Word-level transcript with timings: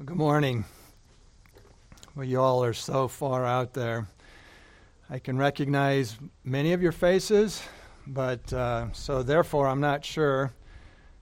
Well, 0.00 0.06
good 0.06 0.16
morning. 0.16 0.64
Well, 2.14 2.24
you 2.24 2.40
all 2.40 2.64
are 2.64 2.72
so 2.72 3.06
far 3.06 3.44
out 3.44 3.74
there. 3.74 4.08
I 5.10 5.18
can 5.18 5.36
recognize 5.36 6.16
many 6.42 6.72
of 6.72 6.80
your 6.80 6.92
faces, 6.92 7.62
but 8.06 8.50
uh, 8.50 8.90
so 8.94 9.22
therefore 9.22 9.68
I'm 9.68 9.82
not 9.82 10.02
sure 10.02 10.54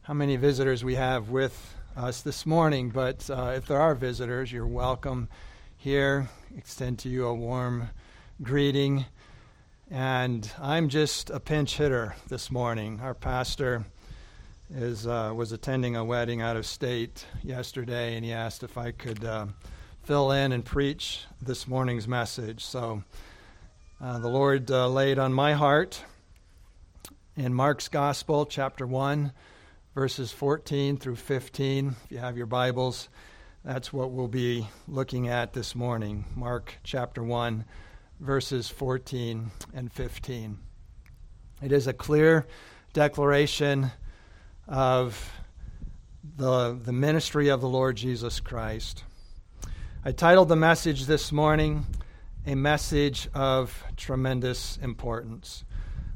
how 0.02 0.14
many 0.14 0.36
visitors 0.36 0.84
we 0.84 0.94
have 0.94 1.28
with 1.28 1.74
us 1.96 2.22
this 2.22 2.46
morning. 2.46 2.90
But 2.90 3.28
uh, 3.28 3.54
if 3.56 3.66
there 3.66 3.80
are 3.80 3.96
visitors, 3.96 4.52
you're 4.52 4.64
welcome 4.64 5.28
here. 5.76 6.28
Extend 6.56 7.00
to 7.00 7.08
you 7.08 7.26
a 7.26 7.34
warm 7.34 7.90
greeting. 8.44 9.06
And 9.90 10.48
I'm 10.62 10.88
just 10.88 11.30
a 11.30 11.40
pinch 11.40 11.78
hitter 11.78 12.14
this 12.28 12.48
morning. 12.48 13.00
Our 13.02 13.14
pastor 13.14 13.86
is 14.70 15.06
uh, 15.06 15.32
was 15.34 15.52
attending 15.52 15.96
a 15.96 16.04
wedding 16.04 16.42
out 16.42 16.56
of 16.56 16.66
state 16.66 17.24
yesterday, 17.42 18.16
and 18.16 18.24
he 18.24 18.32
asked 18.32 18.62
if 18.62 18.76
I 18.76 18.90
could 18.90 19.24
uh, 19.24 19.46
fill 20.02 20.30
in 20.30 20.52
and 20.52 20.64
preach 20.64 21.24
this 21.40 21.66
morning's 21.66 22.06
message. 22.06 22.64
So 22.64 23.02
uh, 24.00 24.18
the 24.18 24.28
Lord 24.28 24.70
uh, 24.70 24.88
laid 24.88 25.18
on 25.18 25.32
my 25.32 25.54
heart 25.54 26.04
in 27.36 27.54
Mark's 27.54 27.88
Gospel, 27.88 28.44
chapter 28.46 28.86
one, 28.86 29.32
verses 29.94 30.32
14 30.32 30.98
through 30.98 31.16
15. 31.16 31.96
If 32.04 32.12
you 32.12 32.18
have 32.18 32.36
your 32.36 32.46
Bibles, 32.46 33.08
that's 33.64 33.92
what 33.92 34.10
we'll 34.10 34.28
be 34.28 34.68
looking 34.86 35.28
at 35.28 35.54
this 35.54 35.74
morning. 35.74 36.26
Mark 36.36 36.74
chapter 36.84 37.22
one, 37.22 37.64
verses 38.20 38.68
14 38.68 39.50
and 39.72 39.92
15. 39.92 40.58
It 41.62 41.72
is 41.72 41.86
a 41.86 41.92
clear 41.92 42.46
declaration 42.92 43.92
of 44.68 45.32
the, 46.36 46.78
the 46.80 46.92
ministry 46.92 47.48
of 47.48 47.60
the 47.60 47.68
Lord 47.68 47.96
Jesus 47.96 48.38
Christ. 48.38 49.02
I 50.04 50.12
titled 50.12 50.48
the 50.48 50.56
message 50.56 51.06
this 51.06 51.32
morning, 51.32 51.86
A 52.46 52.54
Message 52.54 53.28
of 53.34 53.82
Tremendous 53.96 54.78
Importance. 54.82 55.64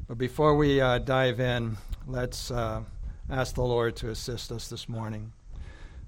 But 0.07 0.19
before 0.19 0.55
we 0.55 0.81
uh, 0.81 0.99
dive 0.99 1.41
in, 1.41 1.79
let's 2.07 2.51
uh, 2.51 2.83
ask 3.31 3.55
the 3.55 3.63
Lord 3.63 3.97
to 3.97 4.11
assist 4.11 4.53
us 4.53 4.69
this 4.69 4.89
morning. 4.89 5.33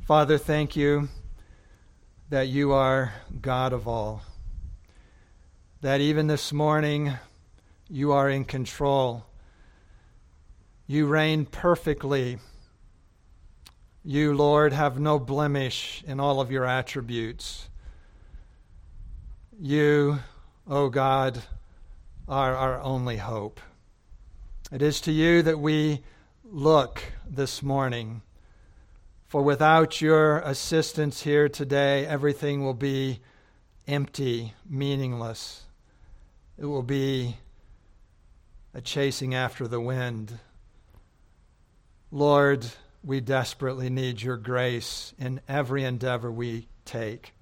Father, 0.03 0.37
thank 0.37 0.77
you 0.77 1.09
that 2.29 2.49
you 2.49 2.73
are 2.73 3.15
God 3.41 3.73
of 3.73 3.89
all. 3.89 4.23
That 5.81 6.01
even 6.01 6.27
this 6.27 6.53
morning, 6.53 7.15
you 7.89 8.13
are 8.13 8.29
in 8.29 8.45
control 8.45 9.25
you 10.87 11.07
reign 11.07 11.47
perfectly. 11.47 12.39
You, 14.05 14.35
Lord, 14.35 14.73
have 14.73 14.99
no 14.99 15.19
blemish 15.19 16.05
in 16.07 16.21
all 16.21 16.41
of 16.41 16.51
your 16.51 16.67
attributes. 16.67 17.69
You, 19.59 20.19
O 20.69 20.85
oh 20.85 20.89
God, 20.91 21.43
are 22.29 22.55
our 22.57 22.81
only 22.81 23.17
hope. 23.17 23.61
It 24.73 24.83
is 24.83 25.01
to 25.03 25.13
you 25.13 25.43
that 25.43 25.59
we 25.59 26.03
look 26.45 27.03
this 27.29 27.63
morning. 27.63 28.23
For 29.27 29.43
without 29.43 30.01
your 30.01 30.39
assistance 30.41 31.23
here 31.23 31.49
today, 31.49 32.07
everything 32.07 32.65
will 32.65 32.75
be 32.75 33.21
empty, 33.89 34.55
meaningless. 34.69 35.63
It 36.59 36.67
will 36.67 36.83
be 36.83 37.37
a 38.75 38.81
chasing 38.81 39.35
after 39.35 39.67
the 39.67 39.81
wind. 39.81 40.39
Lord, 42.15 42.65
we 43.03 43.21
desperately 43.21 43.91
need 43.91 44.23
your 44.23 44.37
grace 44.37 45.13
in 45.19 45.41
every 45.49 45.83
endeavor 45.83 46.31
we 46.31 46.69
take. 46.85 47.35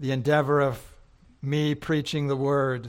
The 0.00 0.10
endeavor 0.10 0.60
of 0.60 0.82
me 1.40 1.76
preaching 1.76 2.26
the 2.26 2.34
word, 2.34 2.88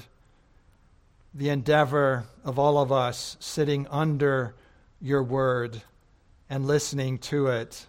the 1.35 1.49
endeavor 1.49 2.25
of 2.43 2.57
all 2.57 2.79
of 2.79 2.91
us 2.91 3.37
sitting 3.39 3.85
under 3.91 4.55
your 4.99 5.21
word 5.21 5.83
and 6.49 6.65
listening 6.65 7.19
to 7.19 7.45
it, 7.49 7.85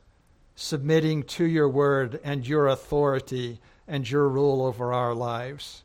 submitting 0.55 1.23
to 1.23 1.47
your 1.47 1.71
word 1.71 2.21
and 2.23 2.47
your 2.47 2.67
authority 2.67 3.59
and 3.89 4.09
your 4.09 4.29
rule 4.29 4.61
over 4.67 4.93
our 4.93 5.15
lives. 5.15 5.83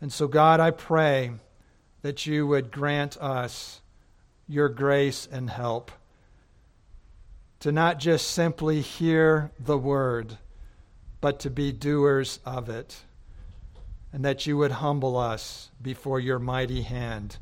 And 0.00 0.12
so, 0.12 0.28
God, 0.28 0.60
I 0.60 0.70
pray 0.70 1.32
that 2.02 2.26
you 2.26 2.46
would 2.46 2.70
grant 2.70 3.16
us 3.16 3.80
your 4.52 4.68
grace 4.68 5.26
and 5.30 5.48
help. 5.48 5.90
To 7.60 7.72
not 7.72 7.98
just 7.98 8.30
simply 8.30 8.80
hear 8.80 9.50
the 9.58 9.78
word, 9.78 10.36
but 11.20 11.40
to 11.40 11.50
be 11.50 11.72
doers 11.72 12.38
of 12.44 12.68
it. 12.68 13.02
And 14.12 14.24
that 14.24 14.46
you 14.46 14.58
would 14.58 14.72
humble 14.72 15.16
us 15.16 15.70
before 15.80 16.20
your 16.20 16.38
mighty 16.38 16.82
hand. 16.82 17.38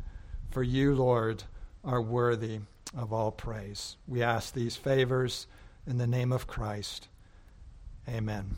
For 0.50 0.62
you, 0.62 0.94
Lord, 0.94 1.42
are 1.84 2.00
worthy 2.00 2.60
of 2.96 3.12
all 3.12 3.32
praise. 3.32 3.96
We 4.06 4.22
ask 4.22 4.54
these 4.54 4.76
favors 4.76 5.46
in 5.86 5.98
the 5.98 6.06
name 6.06 6.32
of 6.32 6.46
Christ. 6.46 7.08
Amen. 8.08 8.56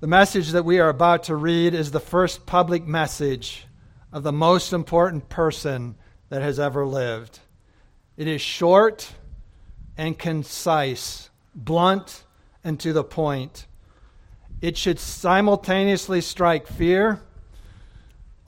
The 0.00 0.08
message 0.08 0.50
that 0.50 0.64
we 0.64 0.80
are 0.80 0.88
about 0.88 1.22
to 1.24 1.36
read 1.36 1.74
is 1.74 1.90
the 1.90 2.00
first 2.00 2.44
public 2.44 2.86
message 2.86 3.66
of 4.12 4.24
the 4.24 4.32
most 4.32 4.72
important 4.72 5.28
person 5.28 5.94
that 6.32 6.40
has 6.40 6.58
ever 6.58 6.86
lived. 6.86 7.40
It 8.16 8.26
is 8.26 8.40
short 8.40 9.12
and 9.98 10.18
concise, 10.18 11.28
blunt 11.54 12.24
and 12.64 12.80
to 12.80 12.94
the 12.94 13.04
point. 13.04 13.66
It 14.62 14.78
should 14.78 14.98
simultaneously 14.98 16.22
strike 16.22 16.66
fear, 16.66 17.20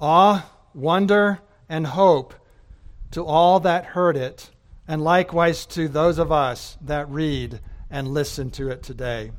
awe, 0.00 0.50
wonder, 0.72 1.40
and 1.68 1.86
hope 1.88 2.32
to 3.10 3.22
all 3.22 3.60
that 3.60 3.84
heard 3.84 4.16
it, 4.16 4.48
and 4.88 5.04
likewise 5.04 5.66
to 5.66 5.86
those 5.86 6.16
of 6.16 6.32
us 6.32 6.78
that 6.80 7.06
read 7.10 7.60
and 7.90 8.08
listen 8.08 8.50
to 8.52 8.70
it 8.70 8.82
today. 8.82 9.30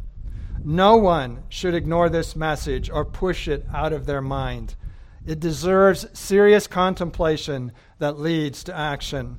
No 0.64 0.98
one 0.98 1.42
should 1.50 1.74
ignore 1.74 2.10
this 2.10 2.36
message 2.36 2.92
or 2.92 3.06
push 3.06 3.48
it 3.48 3.66
out 3.74 3.92
of 3.92 4.06
their 4.06 4.22
mind. 4.22 4.76
It 5.26 5.40
deserves 5.40 6.06
serious 6.14 6.68
contemplation 6.68 7.72
that 7.98 8.20
leads 8.20 8.64
to 8.66 8.76
action. 8.76 9.38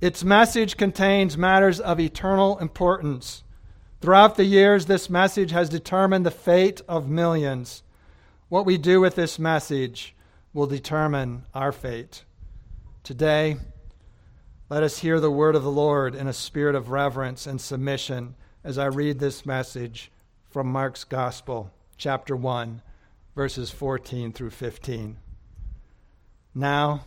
Its 0.00 0.24
message 0.24 0.78
contains 0.78 1.36
matters 1.36 1.80
of 1.80 2.00
eternal 2.00 2.58
importance. 2.58 3.42
Throughout 4.00 4.36
the 4.36 4.44
years, 4.44 4.86
this 4.86 5.10
message 5.10 5.50
has 5.50 5.68
determined 5.68 6.24
the 6.24 6.30
fate 6.30 6.80
of 6.88 7.10
millions. 7.10 7.82
What 8.48 8.64
we 8.64 8.78
do 8.78 9.00
with 9.00 9.14
this 9.14 9.38
message 9.38 10.14
will 10.54 10.66
determine 10.66 11.44
our 11.52 11.72
fate. 11.72 12.24
Today, 13.02 13.58
let 14.70 14.82
us 14.82 15.00
hear 15.00 15.20
the 15.20 15.30
word 15.30 15.54
of 15.54 15.62
the 15.62 15.70
Lord 15.70 16.14
in 16.14 16.26
a 16.26 16.32
spirit 16.32 16.74
of 16.74 16.90
reverence 16.90 17.46
and 17.46 17.60
submission 17.60 18.34
as 18.64 18.78
I 18.78 18.86
read 18.86 19.18
this 19.18 19.44
message 19.44 20.10
from 20.48 20.72
Mark's 20.72 21.04
Gospel, 21.04 21.70
chapter 21.98 22.34
1 22.34 22.80
verses 23.40 23.70
14 23.70 24.34
through 24.34 24.50
15. 24.50 25.16
Now, 26.54 27.06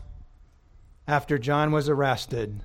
after 1.08 1.38
John 1.38 1.72
was 1.72 1.88
arrested, 1.88 2.64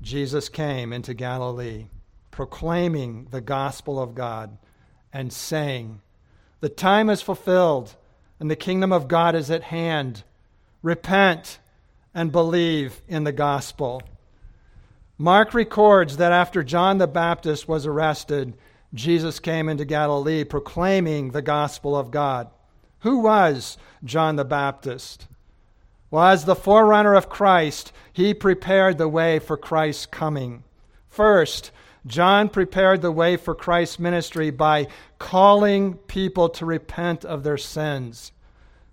Jesus 0.00 0.48
came 0.48 0.94
into 0.94 1.12
Galilee, 1.12 1.88
proclaiming 2.30 3.28
the 3.30 3.42
gospel 3.42 4.00
of 4.00 4.14
God 4.14 4.56
and 5.12 5.30
saying, 5.30 6.00
The 6.60 6.70
time 6.70 7.10
is 7.10 7.20
fulfilled, 7.20 7.94
and 8.40 8.50
the 8.50 8.56
kingdom 8.56 8.94
of 8.94 9.08
God 9.08 9.34
is 9.34 9.50
at 9.50 9.64
hand. 9.64 10.24
Repent 10.80 11.58
and 12.14 12.32
believe 12.32 13.02
in 13.06 13.24
the 13.24 13.30
gospel. 13.30 14.00
Mark 15.18 15.52
records 15.52 16.16
that 16.16 16.32
after 16.32 16.62
John 16.62 16.96
the 16.96 17.06
Baptist 17.06 17.68
was 17.68 17.84
arrested, 17.84 18.56
Jesus 18.94 19.38
came 19.38 19.68
into 19.68 19.84
Galilee 19.84 20.44
proclaiming 20.44 21.32
the 21.32 21.42
gospel 21.42 21.94
of 21.94 22.10
God. 22.10 22.48
Who 23.00 23.18
was 23.18 23.78
John 24.04 24.36
the 24.36 24.44
Baptist? 24.44 25.26
Well, 26.10 26.24
as 26.24 26.44
the 26.44 26.56
forerunner 26.56 27.14
of 27.14 27.28
Christ, 27.28 27.92
he 28.12 28.32
prepared 28.32 28.98
the 28.98 29.08
way 29.08 29.38
for 29.38 29.56
Christ's 29.56 30.06
coming. 30.06 30.62
First, 31.08 31.72
John 32.06 32.48
prepared 32.48 33.02
the 33.02 33.10
way 33.10 33.36
for 33.36 33.54
Christ's 33.54 33.98
ministry 33.98 34.50
by 34.50 34.86
calling 35.18 35.94
people 35.94 36.48
to 36.50 36.64
repent 36.64 37.24
of 37.24 37.42
their 37.42 37.58
sins. 37.58 38.32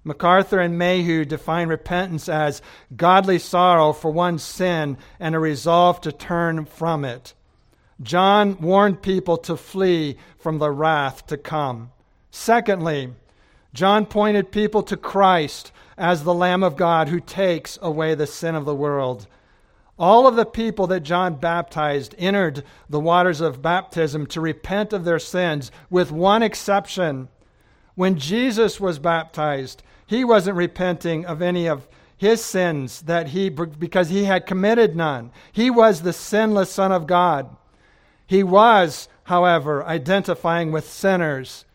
MacArthur 0.03 0.59
and 0.59 0.77
Mayhew 0.77 1.23
define 1.23 1.69
repentance 1.69 2.27
as 2.27 2.61
godly 2.95 3.39
sorrow 3.39 3.93
for 3.93 4.11
one's 4.11 4.43
sin 4.43 4.97
and 5.19 5.35
a 5.35 5.39
resolve 5.39 6.01
to 6.01 6.11
turn 6.11 6.65
from 6.65 7.05
it. 7.05 7.33
John 8.01 8.59
warned 8.59 9.01
people 9.01 9.37
to 9.37 9.55
flee 9.55 10.17
from 10.37 10.57
the 10.57 10.71
wrath 10.71 11.27
to 11.27 11.37
come. 11.37 11.91
Secondly, 12.31 13.13
John 13.73 14.05
pointed 14.05 14.51
people 14.51 14.83
to 14.83 14.97
Christ 14.97 15.71
as 15.97 16.23
the 16.23 16.33
Lamb 16.33 16.63
of 16.63 16.75
God 16.75 17.09
who 17.09 17.19
takes 17.19 17.79
away 17.81 18.13
the 18.13 18.27
sin 18.27 18.55
of 18.55 18.65
the 18.65 18.75
world. 18.75 19.27
All 19.97 20.27
of 20.27 20.35
the 20.35 20.45
people 20.45 20.87
that 20.87 21.01
John 21.01 21.35
baptized 21.35 22.15
entered 22.17 22.63
the 22.89 22.99
waters 22.99 23.41
of 23.41 23.61
baptism 23.61 24.25
to 24.27 24.41
repent 24.41 24.91
of 24.91 25.05
their 25.05 25.19
sins, 25.19 25.71
with 25.89 26.11
one 26.11 26.43
exception. 26.43 27.29
When 27.95 28.17
Jesus 28.17 28.79
was 28.79 28.99
baptized, 28.99 29.83
he 30.05 30.23
wasn't 30.23 30.57
repenting 30.57 31.25
of 31.25 31.41
any 31.41 31.67
of 31.67 31.87
his 32.17 32.43
sins 32.43 33.01
that 33.03 33.29
he 33.29 33.49
because 33.49 34.09
he 34.09 34.25
had 34.25 34.45
committed 34.45 34.95
none. 34.95 35.31
He 35.51 35.69
was 35.69 36.01
the 36.01 36.13
sinless 36.13 36.71
son 36.71 36.91
of 36.91 37.07
God. 37.07 37.55
He 38.25 38.43
was, 38.43 39.07
however, 39.25 39.83
identifying 39.85 40.71
with 40.71 40.89
sinners 40.89 41.65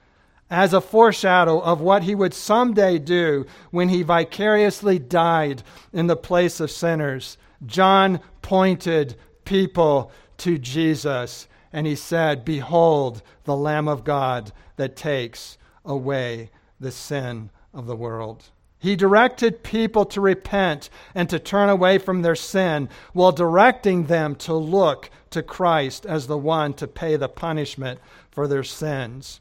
as 0.51 0.73
a 0.73 0.81
foreshadow 0.81 1.61
of 1.61 1.81
what 1.81 2.03
he 2.03 2.15
would 2.15 2.35
someday 2.35 2.99
do 2.99 3.45
when 3.71 3.89
he 3.89 4.03
vicariously 4.03 4.99
died 4.99 5.63
in 5.93 6.07
the 6.07 6.17
place 6.17 6.61
of 6.61 6.71
sinners. 6.71 7.37
John 7.67 8.21
pointed 8.43 9.17
people 9.45 10.11
to 10.39 10.59
Jesus 10.59 11.49
and 11.73 11.87
he 11.87 11.95
said, 11.95 12.45
Behold, 12.45 13.23
the 13.45 13.57
Lamb 13.57 13.89
of 13.89 14.05
God 14.05 14.53
that 14.77 14.97
takes 14.97 15.59
away 15.85 16.51
the 16.81 16.91
sin 16.91 17.51
of 17.75 17.87
the 17.87 17.97
world. 17.97 18.45
He 18.79 18.95
directed 18.95 19.65
people 19.65 20.05
to 20.07 20.21
repent 20.21 20.89
and 21.15 21.29
to 21.31 21.39
turn 21.39 21.69
away 21.69 21.99
from 21.99 22.23
their 22.23 22.37
sin 22.37 22.89
while 23.13 23.33
directing 23.33 24.07
them 24.07 24.37
to 24.37 24.55
look 24.55 25.11
to 25.31 25.43
Christ 25.43 26.07
as 26.07 26.27
the 26.27 26.39
one 26.39 26.75
to 26.75 26.87
pay 26.87 27.17
the 27.17 27.29
punishment 27.29 27.99
for 28.31 28.47
their 28.47 28.63
sins. 28.63 29.41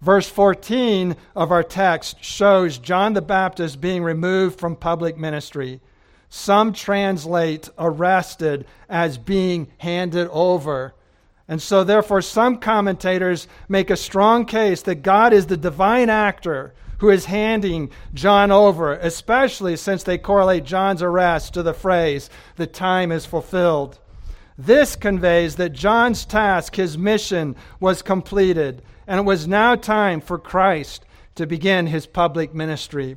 Verse 0.00 0.28
14 0.28 1.14
of 1.36 1.52
our 1.52 1.62
text 1.62 2.24
shows 2.24 2.78
John 2.78 3.12
the 3.12 3.22
Baptist 3.22 3.80
being 3.80 4.02
removed 4.02 4.58
from 4.58 4.76
public 4.76 5.18
ministry. 5.18 5.80
Some 6.30 6.72
translate 6.72 7.68
arrested 7.78 8.66
as 8.88 9.18
being 9.18 9.68
handed 9.78 10.28
over. 10.28 10.94
And 11.48 11.60
so, 11.60 11.84
therefore, 11.84 12.22
some 12.22 12.58
commentators 12.58 13.48
make 13.68 13.90
a 13.90 13.96
strong 13.96 14.46
case 14.46 14.82
that 14.82 15.02
God 15.02 15.32
is 15.32 15.46
the 15.46 15.56
divine 15.56 16.08
actor 16.08 16.72
who 16.98 17.10
is 17.10 17.24
handing 17.24 17.90
John 18.14 18.50
over, 18.50 18.92
especially 18.92 19.76
since 19.76 20.02
they 20.02 20.18
correlate 20.18 20.64
John's 20.64 21.02
arrest 21.02 21.54
to 21.54 21.62
the 21.62 21.74
phrase, 21.74 22.30
the 22.56 22.66
time 22.66 23.10
is 23.10 23.26
fulfilled. 23.26 23.98
This 24.56 24.96
conveys 24.96 25.56
that 25.56 25.72
John's 25.72 26.26
task, 26.26 26.76
his 26.76 26.98
mission, 26.98 27.56
was 27.80 28.02
completed, 28.02 28.82
and 29.10 29.18
it 29.18 29.24
was 29.24 29.48
now 29.48 29.74
time 29.74 30.20
for 30.20 30.38
Christ 30.38 31.04
to 31.34 31.44
begin 31.44 31.88
his 31.88 32.06
public 32.06 32.54
ministry. 32.54 33.16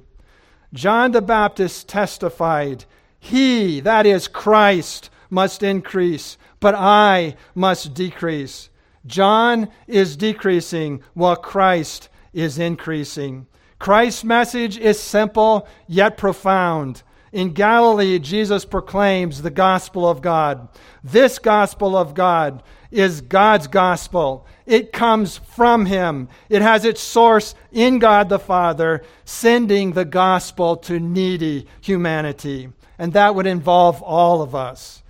John 0.74 1.12
the 1.12 1.22
Baptist 1.22 1.88
testified, 1.88 2.86
He, 3.20 3.80
that 3.82 4.08
is 4.08 4.28
Christ, 4.28 5.12
must 5.30 5.62
increase, 5.62 6.36
but 6.60 6.74
I 6.74 7.36
must 7.54 7.94
decrease. 7.94 8.72
John 9.06 9.70
is 9.86 10.18
decreasing 10.18 11.04
while 11.14 11.36
Christ 11.36 12.10
is 12.34 12.58
increasing. 12.58 13.46
Christ's 13.78 14.24
message 14.24 14.80
is 14.80 15.00
simple 15.00 15.68
yet 15.86 16.18
profound. 16.18 17.04
In 17.32 17.54
Galilee, 17.54 18.18
Jesus 18.18 18.66
proclaims 18.66 19.44
the 19.44 19.52
gospel 19.52 20.10
of 20.10 20.24
God. 20.24 20.70
This 21.04 21.38
gospel 21.38 21.96
of 21.96 22.16
God 22.16 22.64
is 22.94 23.22
God's 23.22 23.68
gospel. 23.68 24.46
It 24.66 24.94
comes 24.94 25.38
from 25.38 25.86
Him. 25.86 26.30
It 26.50 26.62
has 26.62 26.86
its 26.86 27.02
source 27.02 27.56
in 27.72 28.00
God 28.00 28.30
the 28.30 28.40
Father, 28.40 29.04
sending 29.26 29.92
the 29.92 30.06
gospel 30.06 30.78
to 30.78 31.00
needy 31.00 31.68
humanity. 31.82 32.70
And 32.98 33.14
that 33.14 33.36
would 33.36 33.48
involve 33.48 34.02
all 34.02 34.42
of 34.42 34.56
us. 34.56 35.04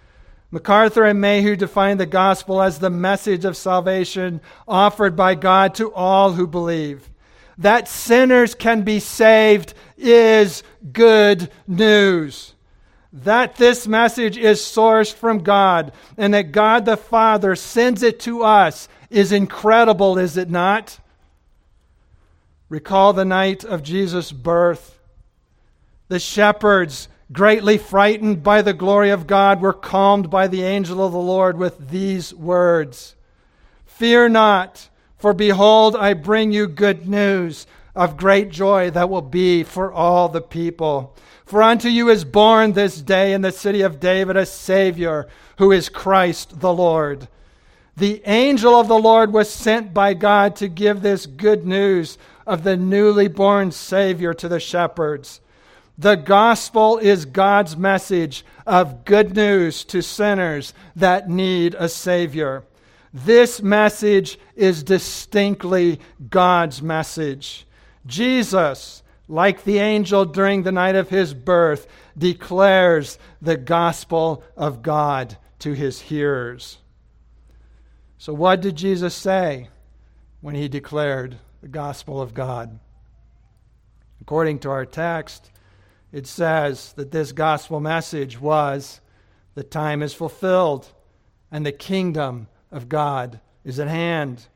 MacArthur 0.50 1.04
and 1.04 1.20
Mayhew 1.20 1.56
define 1.56 1.98
the 1.98 2.06
gospel 2.06 2.62
as 2.62 2.80
the 2.80 2.90
message 2.90 3.44
of 3.44 3.58
salvation 3.58 4.40
offered 4.68 5.16
by 5.16 5.36
God 5.36 5.76
to 5.76 5.94
all 5.94 6.34
who 6.34 6.48
believe 6.48 7.10
that 7.58 7.88
sinners 7.88 8.56
can 8.56 8.82
be 8.82 9.00
saved 9.00 9.74
is 9.98 10.64
good 10.92 11.52
news. 11.68 12.53
That 13.14 13.58
this 13.58 13.88
message 13.88 14.38
is 14.38 14.60
sourced 14.60 15.14
from 15.14 15.40
God 15.40 15.94
and 16.18 16.34
that 16.34 16.52
God 16.52 16.86
the 16.86 16.98
Father 16.98 17.56
sends 17.56 18.02
it 18.02 18.20
to 18.22 18.44
us 18.44 18.90
is 19.12 19.32
incredible, 19.32 20.18
is 20.18 20.36
it 20.36 20.50
not? 20.50 21.00
Recall 22.70 23.14
the 23.14 23.24
night 23.24 23.64
of 23.64 23.84
Jesus' 23.84 24.32
birth. 24.32 24.98
The 26.08 26.20
shepherds, 26.20 27.08
greatly 27.32 27.78
frightened 27.78 28.42
by 28.42 28.64
the 28.64 28.74
glory 28.74 29.12
of 29.12 29.28
God, 29.28 29.62
were 29.62 29.74
calmed 29.74 30.32
by 30.32 30.48
the 30.48 30.64
angel 30.64 31.06
of 31.06 31.12
the 31.12 31.20
Lord 31.20 31.58
with 31.58 31.90
these 31.90 32.34
words 32.34 33.16
Fear 33.86 34.30
not. 34.30 34.90
For 35.18 35.34
behold, 35.34 35.96
I 35.96 36.16
bring 36.16 36.52
you 36.52 36.68
good 36.68 37.08
news 37.08 37.68
of 37.96 38.18
great 38.18 38.50
joy 38.50 38.90
that 38.92 39.10
will 39.10 39.22
be 39.22 39.64
for 39.64 39.92
all 39.92 40.30
the 40.30 40.42
people. 40.42 41.16
For 41.46 41.62
unto 41.62 41.90
you 41.90 42.10
is 42.10 42.26
born 42.26 42.74
this 42.74 43.02
day 43.02 43.34
in 43.34 43.42
the 43.42 43.52
city 43.52 43.82
of 43.82 44.00
David 44.00 44.38
a 44.38 44.46
Savior, 44.46 45.28
who 45.58 45.72
is 45.72 45.90
Christ 45.90 46.60
the 46.60 46.74
Lord. 46.74 47.28
The 47.96 48.24
angel 48.26 48.74
of 48.74 48.88
the 48.88 48.98
Lord 48.98 49.32
was 49.32 49.54
sent 49.54 49.94
by 49.94 50.16
God 50.16 50.56
to 50.56 50.68
give 50.68 51.02
this 51.02 51.28
good 51.28 51.66
news 51.66 52.18
of 52.48 52.64
the 52.64 52.76
newly 52.76 53.28
born 53.28 53.72
Savior 53.72 54.34
to 54.34 54.48
the 54.48 54.60
shepherds. 54.60 55.42
The 55.98 56.16
gospel 56.16 56.98
is 56.98 57.26
God's 57.26 57.78
message 57.78 58.44
of 58.66 59.06
good 59.06 59.36
news 59.36 59.84
to 59.86 60.02
sinners 60.02 60.74
that 60.96 61.30
need 61.30 61.76
a 61.78 61.88
Savior. 61.88 62.64
This 63.14 63.62
message 63.62 64.40
is 64.56 64.82
distinctly 64.82 66.00
God's 66.32 66.82
message. 66.82 67.68
Jesus, 68.06 69.04
like 69.28 69.64
the 69.64 69.80
angel 69.80 70.26
during 70.26 70.64
the 70.64 70.72
night 70.72 70.96
of 70.96 71.10
his 71.10 71.34
birth, 71.34 71.88
declares 72.18 73.18
the 73.42 73.58
gospel 73.58 74.44
of 74.56 74.82
God 74.82 75.38
to 75.60 75.74
his 75.74 76.02
hearers. 76.02 76.78
So, 78.18 78.34
what 78.34 78.62
did 78.62 78.76
Jesus 78.76 79.14
say 79.14 79.70
when 80.42 80.56
he 80.56 80.68
declared 80.68 81.38
the 81.62 81.68
gospel 81.68 82.22
of 82.22 82.34
God? 82.34 82.80
According 84.22 84.60
to 84.60 84.70
our 84.70 84.86
text, 84.86 85.52
it 86.12 86.28
says 86.28 86.94
that 86.94 87.12
this 87.12 87.32
gospel 87.32 87.80
message 87.80 88.40
was 88.40 89.02
the 89.56 89.64
time 89.64 90.02
is 90.02 90.14
fulfilled 90.14 90.88
and 91.52 91.66
the 91.66 91.72
kingdom 91.72 92.48
of 92.72 92.88
God 92.88 93.40
is 93.64 93.80
at 93.80 93.88
hand. 93.88 94.48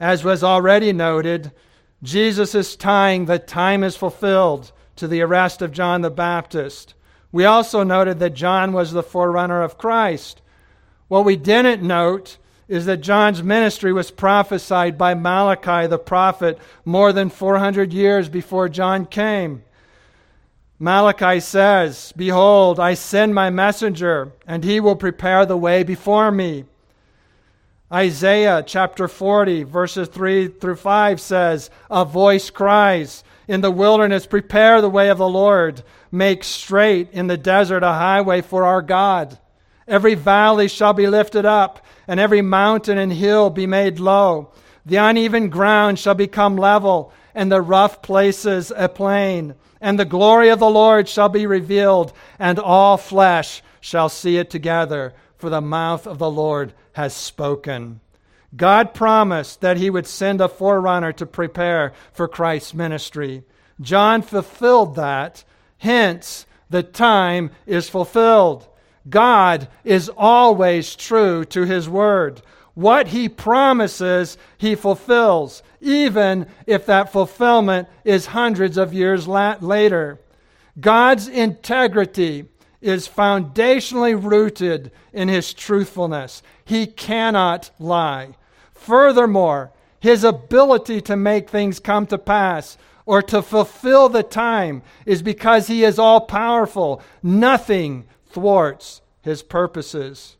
As 0.00 0.24
was 0.24 0.42
already 0.42 0.92
noted, 0.92 1.52
Jesus 2.02 2.54
is 2.54 2.76
tying 2.76 3.24
the 3.24 3.38
time 3.38 3.82
is 3.82 3.96
fulfilled 3.96 4.72
to 4.96 5.08
the 5.08 5.20
arrest 5.20 5.62
of 5.62 5.72
John 5.72 6.02
the 6.02 6.10
Baptist. 6.10 6.94
We 7.32 7.44
also 7.44 7.82
noted 7.82 8.18
that 8.20 8.34
John 8.34 8.72
was 8.72 8.92
the 8.92 9.02
forerunner 9.02 9.62
of 9.62 9.78
Christ. 9.78 10.40
What 11.08 11.24
we 11.24 11.36
didn't 11.36 11.82
note 11.82 12.38
is 12.68 12.86
that 12.86 12.98
John's 12.98 13.42
ministry 13.42 13.92
was 13.92 14.10
prophesied 14.10 14.98
by 14.98 15.14
Malachi 15.14 15.86
the 15.86 15.98
prophet 15.98 16.58
more 16.84 17.12
than 17.12 17.30
400 17.30 17.92
years 17.92 18.28
before 18.28 18.68
John 18.68 19.06
came. 19.06 19.64
Malachi 20.78 21.40
says, 21.40 22.12
Behold, 22.16 22.78
I 22.78 22.94
send 22.94 23.34
my 23.34 23.50
messenger, 23.50 24.32
and 24.46 24.62
he 24.62 24.78
will 24.78 24.96
prepare 24.96 25.44
the 25.44 25.56
way 25.56 25.82
before 25.82 26.30
me. 26.30 26.66
Isaiah 27.90 28.62
chapter 28.66 29.08
40, 29.08 29.62
verses 29.62 30.08
3 30.08 30.48
through 30.48 30.76
5 30.76 31.18
says, 31.18 31.70
A 31.90 32.04
voice 32.04 32.50
cries, 32.50 33.24
In 33.46 33.62
the 33.62 33.70
wilderness, 33.70 34.26
prepare 34.26 34.82
the 34.82 34.90
way 34.90 35.08
of 35.08 35.16
the 35.16 35.28
Lord. 35.28 35.82
Make 36.12 36.44
straight 36.44 37.10
in 37.12 37.28
the 37.28 37.38
desert 37.38 37.82
a 37.82 37.92
highway 37.92 38.42
for 38.42 38.66
our 38.66 38.82
God. 38.82 39.38
Every 39.86 40.14
valley 40.14 40.68
shall 40.68 40.92
be 40.92 41.06
lifted 41.06 41.46
up, 41.46 41.82
and 42.06 42.20
every 42.20 42.42
mountain 42.42 42.98
and 42.98 43.10
hill 43.10 43.48
be 43.48 43.66
made 43.66 43.98
low. 43.98 44.52
The 44.84 44.96
uneven 44.96 45.48
ground 45.48 45.98
shall 45.98 46.14
become 46.14 46.56
level, 46.56 47.10
and 47.34 47.50
the 47.50 47.62
rough 47.62 48.02
places 48.02 48.70
a 48.76 48.90
plain. 48.90 49.54
And 49.80 49.98
the 49.98 50.04
glory 50.04 50.50
of 50.50 50.58
the 50.58 50.68
Lord 50.68 51.08
shall 51.08 51.30
be 51.30 51.46
revealed, 51.46 52.12
and 52.38 52.58
all 52.58 52.98
flesh 52.98 53.62
shall 53.80 54.10
see 54.10 54.36
it 54.36 54.50
together, 54.50 55.14
for 55.38 55.48
the 55.48 55.60
mouth 55.60 56.06
of 56.06 56.18
the 56.18 56.30
Lord 56.30 56.74
has 56.92 57.14
spoken. 57.14 58.00
God 58.56 58.94
promised 58.94 59.60
that 59.60 59.76
he 59.76 59.90
would 59.90 60.06
send 60.06 60.40
a 60.40 60.48
forerunner 60.48 61.12
to 61.12 61.26
prepare 61.26 61.92
for 62.12 62.28
Christ's 62.28 62.74
ministry. 62.74 63.44
John 63.80 64.22
fulfilled 64.22 64.96
that. 64.96 65.44
Hence, 65.78 66.46
the 66.70 66.82
time 66.82 67.50
is 67.66 67.88
fulfilled. 67.88 68.66
God 69.08 69.68
is 69.84 70.10
always 70.16 70.96
true 70.96 71.44
to 71.46 71.64
his 71.64 71.88
word. 71.88 72.42
What 72.74 73.08
he 73.08 73.28
promises, 73.28 74.38
he 74.56 74.74
fulfills, 74.74 75.62
even 75.80 76.46
if 76.66 76.86
that 76.86 77.12
fulfillment 77.12 77.88
is 78.04 78.26
hundreds 78.26 78.76
of 78.76 78.94
years 78.94 79.26
la- 79.26 79.56
later. 79.60 80.20
God's 80.78 81.26
integrity 81.28 82.46
is 82.80 83.08
foundationally 83.08 84.20
rooted 84.22 84.90
in 85.12 85.28
his 85.28 85.52
truthfulness. 85.52 86.42
He 86.64 86.86
cannot 86.86 87.70
lie. 87.78 88.36
Furthermore, 88.72 89.72
his 90.00 90.22
ability 90.22 91.00
to 91.02 91.16
make 91.16 91.50
things 91.50 91.80
come 91.80 92.06
to 92.06 92.18
pass 92.18 92.78
or 93.04 93.22
to 93.22 93.42
fulfill 93.42 94.08
the 94.08 94.22
time 94.22 94.82
is 95.06 95.22
because 95.22 95.66
he 95.66 95.82
is 95.82 95.98
all 95.98 96.20
powerful. 96.20 97.02
Nothing 97.22 98.06
thwarts 98.26 99.00
his 99.22 99.42
purposes. 99.42 100.36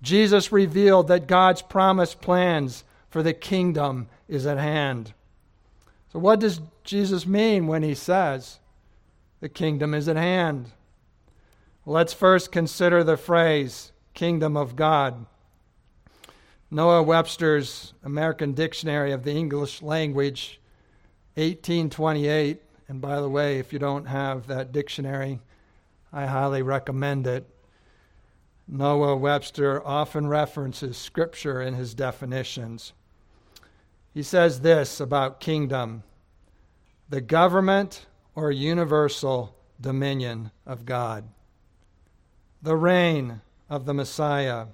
Jesus 0.00 0.52
revealed 0.52 1.08
that 1.08 1.26
God's 1.26 1.62
promised 1.62 2.20
plans 2.20 2.84
for 3.10 3.22
the 3.22 3.32
kingdom 3.32 4.08
is 4.28 4.46
at 4.46 4.58
hand. 4.58 5.12
So, 6.12 6.18
what 6.18 6.40
does 6.40 6.60
Jesus 6.84 7.26
mean 7.26 7.66
when 7.66 7.82
he 7.82 7.94
says 7.94 8.60
the 9.40 9.48
kingdom 9.48 9.94
is 9.94 10.08
at 10.08 10.16
hand? 10.16 10.70
Let's 11.88 12.12
first 12.12 12.52
consider 12.52 13.02
the 13.02 13.16
phrase 13.16 13.92
kingdom 14.12 14.58
of 14.58 14.76
God. 14.76 15.24
Noah 16.70 17.02
Webster's 17.02 17.94
American 18.02 18.52
Dictionary 18.52 19.10
of 19.12 19.24
the 19.24 19.32
English 19.32 19.80
Language, 19.80 20.60
1828. 21.36 22.60
And 22.88 23.00
by 23.00 23.22
the 23.22 23.28
way, 23.30 23.58
if 23.58 23.72
you 23.72 23.78
don't 23.78 24.04
have 24.04 24.48
that 24.48 24.70
dictionary, 24.70 25.40
I 26.12 26.26
highly 26.26 26.60
recommend 26.60 27.26
it. 27.26 27.48
Noah 28.66 29.16
Webster 29.16 29.82
often 29.82 30.26
references 30.26 30.98
scripture 30.98 31.62
in 31.62 31.72
his 31.72 31.94
definitions. 31.94 32.92
He 34.12 34.22
says 34.22 34.60
this 34.60 35.00
about 35.00 35.40
kingdom 35.40 36.02
the 37.08 37.22
government 37.22 38.04
or 38.34 38.50
universal 38.50 39.56
dominion 39.80 40.50
of 40.66 40.84
God 40.84 41.24
the 42.62 42.76
reign 42.76 43.40
of 43.68 43.84
the 43.84 43.94
Messiah. 43.94 44.66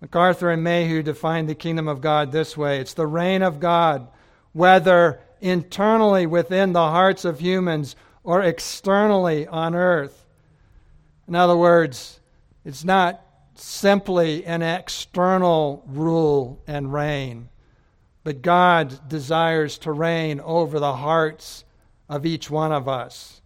MacArthur 0.00 0.50
and 0.50 0.62
Mayhew 0.62 1.02
defined 1.02 1.48
the 1.48 1.54
kingdom 1.54 1.88
of 1.88 2.00
God 2.00 2.32
this 2.32 2.56
way 2.56 2.78
it's 2.80 2.94
the 2.94 3.06
reign 3.06 3.42
of 3.42 3.60
God, 3.60 4.08
whether 4.52 5.20
internally 5.40 6.26
within 6.26 6.72
the 6.72 6.90
hearts 6.90 7.24
of 7.24 7.40
humans 7.40 7.96
or 8.22 8.42
externally 8.42 9.46
on 9.46 9.74
earth. 9.74 10.26
In 11.28 11.34
other 11.34 11.56
words, 11.56 12.20
it's 12.64 12.84
not 12.84 13.22
simply 13.54 14.44
an 14.44 14.62
external 14.62 15.84
rule 15.86 16.60
and 16.66 16.92
reign, 16.92 17.48
but 18.24 18.42
God 18.42 19.08
desires 19.08 19.78
to 19.78 19.92
reign 19.92 20.40
over 20.40 20.80
the 20.80 20.96
hearts 20.96 21.64
of 22.08 22.26
each 22.26 22.50
one 22.50 22.72
of 22.72 22.88
us. 22.88 23.40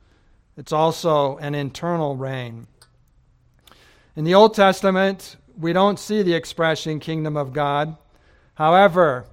It's 0.57 0.73
also 0.73 1.37
an 1.39 1.55
internal 1.55 2.17
reign. 2.17 2.67
In 4.19 4.25
the 4.25 4.35
Old 4.35 4.53
Testament, 4.53 5.37
we 5.57 5.73
don't 5.73 5.97
see 5.97 6.23
the 6.23 6.35
expression 6.35 6.99
kingdom 6.99 7.37
of 7.37 7.53
God. 7.53 7.97
However, 8.55 9.27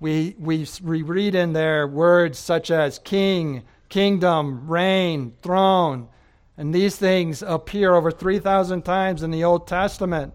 we, 0.00 0.34
we, 0.36 0.66
we 0.82 1.02
read 1.02 1.36
in 1.36 1.52
there 1.52 1.86
words 1.86 2.40
such 2.40 2.72
as 2.72 2.98
king, 2.98 3.62
kingdom, 3.88 4.66
reign, 4.66 5.34
throne, 5.42 6.08
and 6.58 6.74
these 6.74 6.96
things 6.96 7.44
appear 7.44 7.94
over 7.94 8.10
3,000 8.10 8.82
times 8.82 9.22
in 9.22 9.30
the 9.30 9.44
Old 9.44 9.68
Testament. 9.68 10.34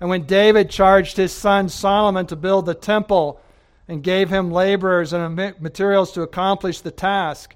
And 0.00 0.10
when 0.10 0.26
David 0.26 0.68
charged 0.68 1.16
his 1.16 1.30
son 1.30 1.68
Solomon 1.68 2.26
to 2.26 2.34
build 2.34 2.66
the 2.66 2.74
temple 2.74 3.40
and 3.86 4.02
gave 4.02 4.28
him 4.28 4.50
laborers 4.50 5.12
and 5.12 5.36
materials 5.60 6.10
to 6.14 6.22
accomplish 6.22 6.80
the 6.80 6.90
task, 6.90 7.54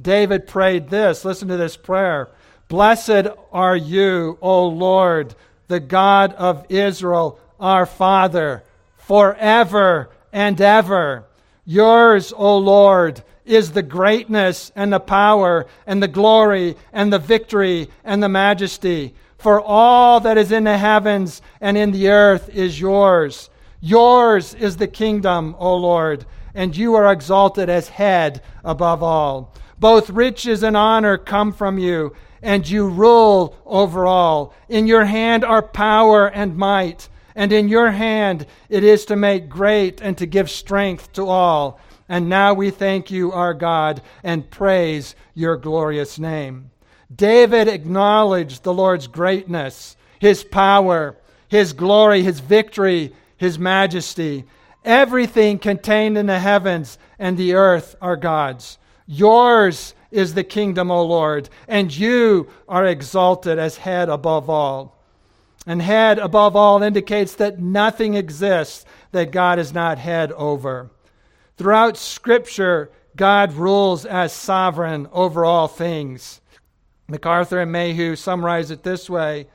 David 0.00 0.46
prayed 0.46 0.90
this. 0.90 1.24
Listen 1.24 1.48
to 1.48 1.56
this 1.56 1.76
prayer 1.76 2.30
Blessed 2.68 3.26
are 3.52 3.76
you, 3.76 4.38
O 4.40 4.66
Lord, 4.66 5.34
the 5.68 5.80
God 5.80 6.32
of 6.34 6.66
Israel, 6.68 7.38
our 7.60 7.86
Father, 7.86 8.64
forever 8.96 10.10
and 10.32 10.60
ever. 10.60 11.24
Yours, 11.64 12.32
O 12.36 12.58
Lord, 12.58 13.22
is 13.44 13.72
the 13.72 13.82
greatness 13.82 14.72
and 14.74 14.92
the 14.92 15.00
power 15.00 15.66
and 15.86 16.02
the 16.02 16.08
glory 16.08 16.76
and 16.92 17.12
the 17.12 17.18
victory 17.18 17.90
and 18.02 18.22
the 18.22 18.28
majesty. 18.28 19.14
For 19.36 19.60
all 19.60 20.20
that 20.20 20.38
is 20.38 20.52
in 20.52 20.64
the 20.64 20.78
heavens 20.78 21.42
and 21.60 21.76
in 21.76 21.92
the 21.92 22.08
earth 22.08 22.48
is 22.48 22.80
yours. 22.80 23.50
Yours 23.80 24.54
is 24.54 24.78
the 24.78 24.88
kingdom, 24.88 25.54
O 25.58 25.76
Lord, 25.76 26.24
and 26.54 26.74
you 26.74 26.94
are 26.94 27.12
exalted 27.12 27.68
as 27.68 27.88
head 27.88 28.40
above 28.64 29.02
all. 29.02 29.52
Both 29.78 30.08
riches 30.08 30.62
and 30.62 30.76
honor 30.76 31.18
come 31.18 31.52
from 31.52 31.78
you 31.78 32.14
and 32.44 32.68
you 32.68 32.86
rule 32.86 33.56
over 33.64 34.06
all. 34.06 34.54
In 34.68 34.86
your 34.86 35.06
hand 35.06 35.44
are 35.44 35.62
power 35.62 36.28
and 36.28 36.56
might, 36.56 37.08
and 37.34 37.50
in 37.52 37.68
your 37.68 37.90
hand 37.90 38.46
it 38.68 38.84
is 38.84 39.06
to 39.06 39.16
make 39.16 39.48
great 39.48 40.00
and 40.02 40.16
to 40.18 40.26
give 40.26 40.50
strength 40.50 41.12
to 41.14 41.26
all. 41.26 41.80
And 42.06 42.28
now 42.28 42.52
we 42.52 42.70
thank 42.70 43.10
you, 43.10 43.32
our 43.32 43.54
God, 43.54 44.02
and 44.22 44.50
praise 44.50 45.16
your 45.32 45.56
glorious 45.56 46.18
name. 46.18 46.70
David 47.14 47.66
acknowledged 47.66 48.62
the 48.62 48.74
Lord's 48.74 49.06
greatness, 49.06 49.96
his 50.18 50.44
power, 50.44 51.16
his 51.48 51.72
glory, 51.72 52.22
his 52.22 52.40
victory, 52.40 53.14
his 53.38 53.58
majesty. 53.58 54.44
Everything 54.84 55.58
contained 55.58 56.18
in 56.18 56.26
the 56.26 56.38
heavens 56.38 56.98
and 57.18 57.38
the 57.38 57.54
earth 57.54 57.96
are 58.02 58.16
God's. 58.16 58.76
Yours 59.06 59.94
is 60.14 60.34
the 60.34 60.44
kingdom, 60.44 60.90
O 60.90 61.04
Lord, 61.04 61.48
and 61.68 61.94
you 61.94 62.48
are 62.68 62.86
exalted 62.86 63.58
as 63.58 63.78
head 63.78 64.08
above 64.08 64.48
all. 64.48 64.96
And 65.66 65.82
head 65.82 66.18
above 66.18 66.54
all 66.56 66.82
indicates 66.82 67.34
that 67.36 67.58
nothing 67.58 68.14
exists 68.14 68.84
that 69.12 69.32
God 69.32 69.58
is 69.58 69.72
not 69.72 69.98
head 69.98 70.32
over. 70.32 70.90
Throughout 71.56 71.96
Scripture, 71.96 72.90
God 73.16 73.52
rules 73.54 74.04
as 74.04 74.32
sovereign 74.32 75.08
over 75.12 75.44
all 75.44 75.68
things. 75.68 76.40
MacArthur 77.08 77.60
and 77.60 77.72
Mayhew 77.72 78.16
summarize 78.16 78.70
it 78.70 78.82
this 78.82 79.10
way 79.10 79.46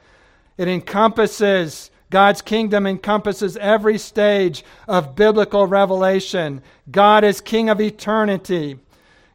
it 0.58 0.68
encompasses 0.68 1.90
God's 2.10 2.42
kingdom 2.42 2.88
encompasses 2.88 3.56
every 3.58 3.98
stage 3.98 4.64
of 4.88 5.16
biblical 5.16 5.68
revelation. 5.68 6.64
God 6.90 7.24
is 7.24 7.40
king 7.40 7.70
of 7.70 7.80
eternity. 7.80 8.80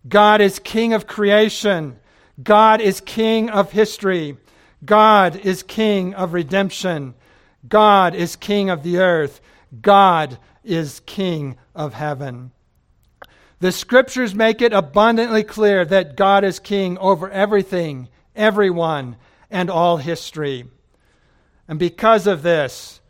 God 0.09 0.41
is 0.41 0.59
king 0.59 0.93
of 0.93 1.07
creation. 1.07 1.99
God 2.43 2.81
is 2.81 3.01
king 3.01 3.49
of 3.51 3.73
history. 3.73 4.37
God 4.85 5.37
is 5.37 5.63
king 5.63 6.15
of 6.15 6.33
redemption. 6.33 7.15
God 7.69 8.15
is 8.15 8.37
king 8.37 8.71
of 8.71 8.83
the 8.83 8.99
earth. 8.99 9.41
God 9.81 10.39
is 10.63 11.01
king 11.07 11.57
of 11.75 11.95
heaven. 11.95 12.51
The 13.61 13.73
scriptures 13.73 14.35
make 14.35 14.61
it 14.61 14.73
abundantly 14.73 15.43
clear 15.43 15.85
that 15.87 16.17
God 16.17 16.45
is 16.45 16.59
king 16.59 16.99
over 16.99 17.31
everything, 17.31 18.09
everyone, 18.37 19.17
and 19.51 19.71
all 19.71 19.97
history. 19.97 20.67
And 21.67 21.79
because 21.79 22.27
of 22.27 22.43
this, 22.43 23.01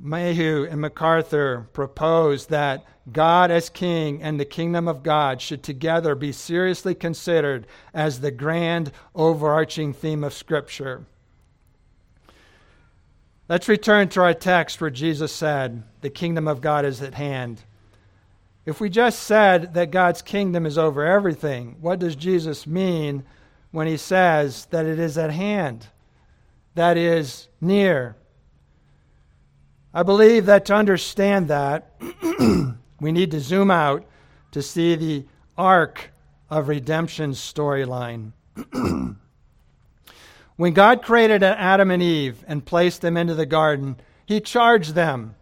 Mayhew 0.00 0.66
and 0.70 0.80
MacArthur 0.80 1.68
proposed 1.72 2.50
that 2.50 2.84
God 3.12 3.50
as 3.50 3.68
king 3.68 4.22
and 4.22 4.38
the 4.38 4.44
kingdom 4.44 4.86
of 4.86 5.02
God 5.02 5.40
should 5.40 5.62
together 5.62 6.14
be 6.14 6.30
seriously 6.30 6.94
considered 6.94 7.66
as 7.92 8.20
the 8.20 8.30
grand 8.30 8.92
overarching 9.14 9.92
theme 9.92 10.22
of 10.22 10.34
Scripture. 10.34 11.04
Let's 13.48 13.68
return 13.68 14.08
to 14.10 14.20
our 14.20 14.34
text 14.34 14.80
where 14.80 14.90
Jesus 14.90 15.32
said, 15.32 15.82
The 16.02 16.10
kingdom 16.10 16.46
of 16.46 16.60
God 16.60 16.84
is 16.84 17.00
at 17.00 17.14
hand. 17.14 17.62
If 18.66 18.80
we 18.80 18.90
just 18.90 19.20
said 19.22 19.72
that 19.72 19.90
God's 19.90 20.20
kingdom 20.20 20.66
is 20.66 20.76
over 20.76 21.04
everything, 21.04 21.76
what 21.80 21.98
does 21.98 22.14
Jesus 22.14 22.66
mean 22.66 23.24
when 23.70 23.86
he 23.86 23.96
says 23.96 24.66
that 24.66 24.84
it 24.84 24.98
is 24.98 25.16
at 25.16 25.30
hand? 25.30 25.86
That 26.74 26.98
is 26.98 27.48
near. 27.60 28.16
I 29.92 30.02
believe 30.02 30.46
that 30.46 30.64
to 30.66 30.74
understand 30.74 31.48
that, 31.48 31.94
we 33.00 33.12
need 33.12 33.30
to 33.30 33.40
zoom 33.40 33.70
out 33.70 34.04
to 34.52 34.62
see 34.62 34.94
the 34.94 35.24
arc 35.56 36.10
of 36.50 36.68
redemption's 36.68 37.38
storyline. 37.38 38.32
when 40.56 40.72
God 40.72 41.02
created 41.02 41.42
Adam 41.42 41.90
and 41.90 42.02
Eve 42.02 42.44
and 42.46 42.64
placed 42.64 43.00
them 43.00 43.16
into 43.16 43.34
the 43.34 43.46
garden, 43.46 43.96
he 44.26 44.40
charged 44.40 44.94
them 44.94 45.34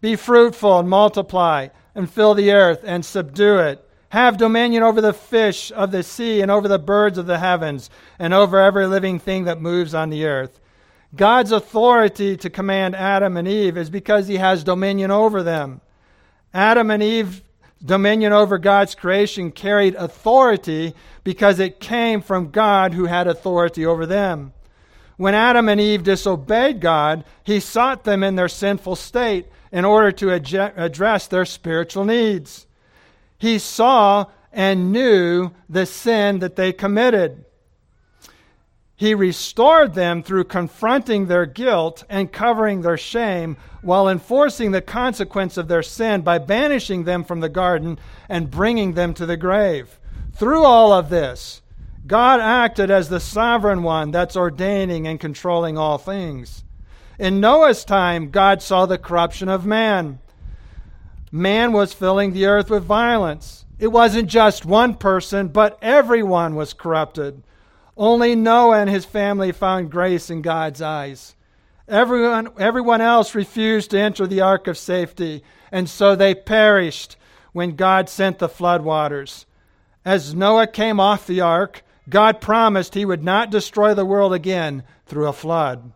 be 0.00 0.16
fruitful 0.16 0.78
and 0.78 0.88
multiply 0.88 1.68
and 1.94 2.10
fill 2.10 2.34
the 2.34 2.52
earth 2.52 2.80
and 2.84 3.04
subdue 3.04 3.58
it. 3.58 3.86
Have 4.10 4.38
dominion 4.38 4.82
over 4.82 5.00
the 5.00 5.12
fish 5.12 5.70
of 5.72 5.92
the 5.92 6.02
sea 6.02 6.40
and 6.40 6.50
over 6.50 6.66
the 6.66 6.78
birds 6.78 7.18
of 7.18 7.26
the 7.26 7.38
heavens 7.38 7.90
and 8.18 8.34
over 8.34 8.58
every 8.58 8.86
living 8.86 9.18
thing 9.18 9.44
that 9.44 9.60
moves 9.60 9.94
on 9.94 10.10
the 10.10 10.24
earth. 10.24 10.58
God's 11.14 11.52
authority 11.52 12.36
to 12.36 12.50
command 12.50 12.94
Adam 12.94 13.36
and 13.36 13.48
Eve 13.48 13.76
is 13.76 13.90
because 13.90 14.28
he 14.28 14.36
has 14.36 14.62
dominion 14.62 15.10
over 15.10 15.42
them. 15.42 15.80
Adam 16.54 16.90
and 16.90 17.02
Eve 17.02 17.42
Dominion 17.84 18.32
over 18.32 18.58
God's 18.58 18.94
creation 18.94 19.50
carried 19.50 19.94
authority 19.94 20.94
because 21.24 21.58
it 21.58 21.80
came 21.80 22.20
from 22.20 22.50
God 22.50 22.92
who 22.92 23.06
had 23.06 23.26
authority 23.26 23.86
over 23.86 24.04
them. 24.04 24.52
When 25.16 25.34
Adam 25.34 25.68
and 25.68 25.80
Eve 25.80 26.02
disobeyed 26.02 26.80
God, 26.80 27.24
he 27.42 27.58
sought 27.58 28.04
them 28.04 28.22
in 28.22 28.36
their 28.36 28.48
sinful 28.48 28.96
state 28.96 29.46
in 29.72 29.84
order 29.84 30.12
to 30.12 30.32
ad- 30.32 30.74
address 30.76 31.26
their 31.26 31.46
spiritual 31.46 32.04
needs. 32.04 32.66
He 33.38 33.58
saw 33.58 34.26
and 34.52 34.92
knew 34.92 35.50
the 35.68 35.86
sin 35.86 36.40
that 36.40 36.56
they 36.56 36.72
committed. 36.72 37.44
He 39.00 39.14
restored 39.14 39.94
them 39.94 40.22
through 40.22 40.44
confronting 40.44 41.24
their 41.24 41.46
guilt 41.46 42.04
and 42.10 42.30
covering 42.30 42.82
their 42.82 42.98
shame 42.98 43.56
while 43.80 44.06
enforcing 44.06 44.72
the 44.72 44.82
consequence 44.82 45.56
of 45.56 45.68
their 45.68 45.82
sin 45.82 46.20
by 46.20 46.36
banishing 46.36 47.04
them 47.04 47.24
from 47.24 47.40
the 47.40 47.48
garden 47.48 47.98
and 48.28 48.50
bringing 48.50 48.92
them 48.92 49.14
to 49.14 49.24
the 49.24 49.38
grave. 49.38 49.98
Through 50.34 50.64
all 50.64 50.92
of 50.92 51.08
this, 51.08 51.62
God 52.06 52.40
acted 52.40 52.90
as 52.90 53.08
the 53.08 53.20
sovereign 53.20 53.82
one 53.82 54.10
that's 54.10 54.36
ordaining 54.36 55.06
and 55.06 55.18
controlling 55.18 55.78
all 55.78 55.96
things. 55.96 56.62
In 57.18 57.40
Noah's 57.40 57.86
time, 57.86 58.28
God 58.30 58.60
saw 58.60 58.84
the 58.84 58.98
corruption 58.98 59.48
of 59.48 59.64
man. 59.64 60.18
Man 61.32 61.72
was 61.72 61.94
filling 61.94 62.34
the 62.34 62.44
earth 62.44 62.68
with 62.68 62.84
violence. 62.84 63.64
It 63.78 63.88
wasn't 63.88 64.28
just 64.28 64.66
one 64.66 64.94
person, 64.94 65.48
but 65.48 65.78
everyone 65.80 66.54
was 66.54 66.74
corrupted. 66.74 67.42
Only 68.00 68.34
Noah 68.34 68.78
and 68.80 68.88
his 68.88 69.04
family 69.04 69.52
found 69.52 69.90
grace 69.90 70.30
in 70.30 70.40
God's 70.40 70.80
eyes. 70.80 71.36
Everyone, 71.86 72.48
everyone 72.58 73.02
else 73.02 73.34
refused 73.34 73.90
to 73.90 74.00
enter 74.00 74.26
the 74.26 74.40
ark 74.40 74.66
of 74.68 74.78
safety, 74.78 75.44
and 75.70 75.86
so 75.86 76.16
they 76.16 76.34
perished 76.34 77.18
when 77.52 77.76
God 77.76 78.08
sent 78.08 78.38
the 78.38 78.48
floodwaters. 78.48 79.44
As 80.02 80.34
Noah 80.34 80.66
came 80.66 80.98
off 80.98 81.26
the 81.26 81.42
ark, 81.42 81.82
God 82.08 82.40
promised 82.40 82.94
he 82.94 83.04
would 83.04 83.22
not 83.22 83.50
destroy 83.50 83.92
the 83.92 84.06
world 84.06 84.32
again 84.32 84.82
through 85.04 85.26
a 85.26 85.34
flood. 85.34 85.92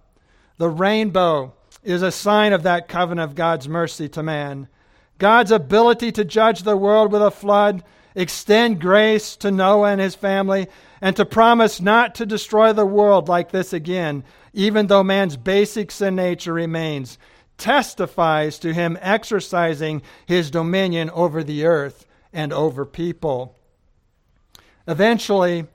The 0.59 0.69
rainbow 0.69 1.55
is 1.83 2.03
a 2.03 2.13
sign 2.13 2.53
of 2.53 2.65
that 2.65 2.87
covenant 2.87 3.31
of 3.31 3.35
God's 3.35 3.67
mercy 3.67 4.11
to 4.11 4.23
man. 4.23 4.69
God's 5.17 5.51
ability 5.53 6.13
to 6.13 6.25
judge 6.27 6.65
the 6.65 6.77
world 6.77 7.13
with 7.13 7.23
a 7.23 7.31
flood, 7.31 7.83
extend 8.15 8.79
grace 8.79 9.37
to 9.37 9.51
Noah 9.51 9.93
and 9.93 10.03
his 10.03 10.15
family, 10.15 10.69
and 11.05 11.15
to 11.17 11.27
promise 11.27 11.83
not 11.83 12.15
to 12.15 12.25
destroy 12.25 12.73
the 12.73 12.87
world 12.87 13.29
like 13.29 13.51
this 13.51 13.75
again, 13.75 14.25
even 14.55 14.87
though 14.87 15.05
man's 15.05 15.37
basic 15.37 15.91
sin 15.91 16.17
nature 16.17 16.55
remains, 16.55 17.19
testifies 17.59 18.59
to 18.59 18.73
him 18.73 18.97
exercising 19.03 20.01
his 20.25 20.51
dominion 20.51 21.11
over 21.11 21.45
the 21.45 21.67
earth 21.67 22.07
and 22.33 22.55
over 22.55 22.87
people. 22.87 23.55
Eventually, 24.89 25.67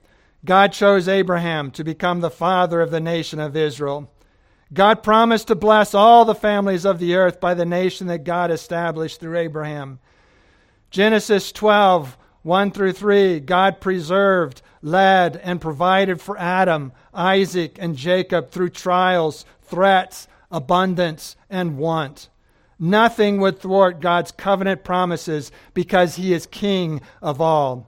God 0.44 0.72
chose 0.72 1.06
Abraham 1.06 1.70
to 1.72 1.84
become 1.84 2.22
the 2.22 2.28
father 2.28 2.80
of 2.80 2.90
the 2.90 2.98
nation 2.98 3.38
of 3.38 3.56
Israel. 3.56 4.10
God 4.72 5.04
promised 5.04 5.46
to 5.46 5.54
bless 5.54 5.94
all 5.94 6.24
the 6.24 6.34
families 6.34 6.84
of 6.84 6.98
the 6.98 7.14
earth 7.14 7.38
by 7.38 7.54
the 7.54 7.64
nation 7.64 8.08
that 8.08 8.24
God 8.24 8.50
established 8.50 9.20
through 9.20 9.38
Abraham. 9.38 10.00
Genesis 10.90 11.52
12, 11.52 12.18
1 12.42 12.70
through 12.70 12.92
3, 12.92 13.40
God 13.40 13.80
preserved 13.80 14.62
led, 14.82 15.36
and 15.36 15.60
provided 15.60 16.20
for 16.20 16.38
Adam, 16.38 16.92
Isaac, 17.12 17.76
and 17.78 17.96
Jacob 17.96 18.50
through 18.50 18.70
trials, 18.70 19.44
threats, 19.62 20.26
abundance, 20.50 21.36
and 21.48 21.76
want. 21.76 22.28
Nothing 22.78 23.40
would 23.40 23.58
thwart 23.58 24.00
God's 24.00 24.32
covenant 24.32 24.84
promises 24.84 25.52
because 25.74 26.16
he 26.16 26.32
is 26.32 26.46
king 26.46 27.02
of 27.20 27.40
all. 27.40 27.86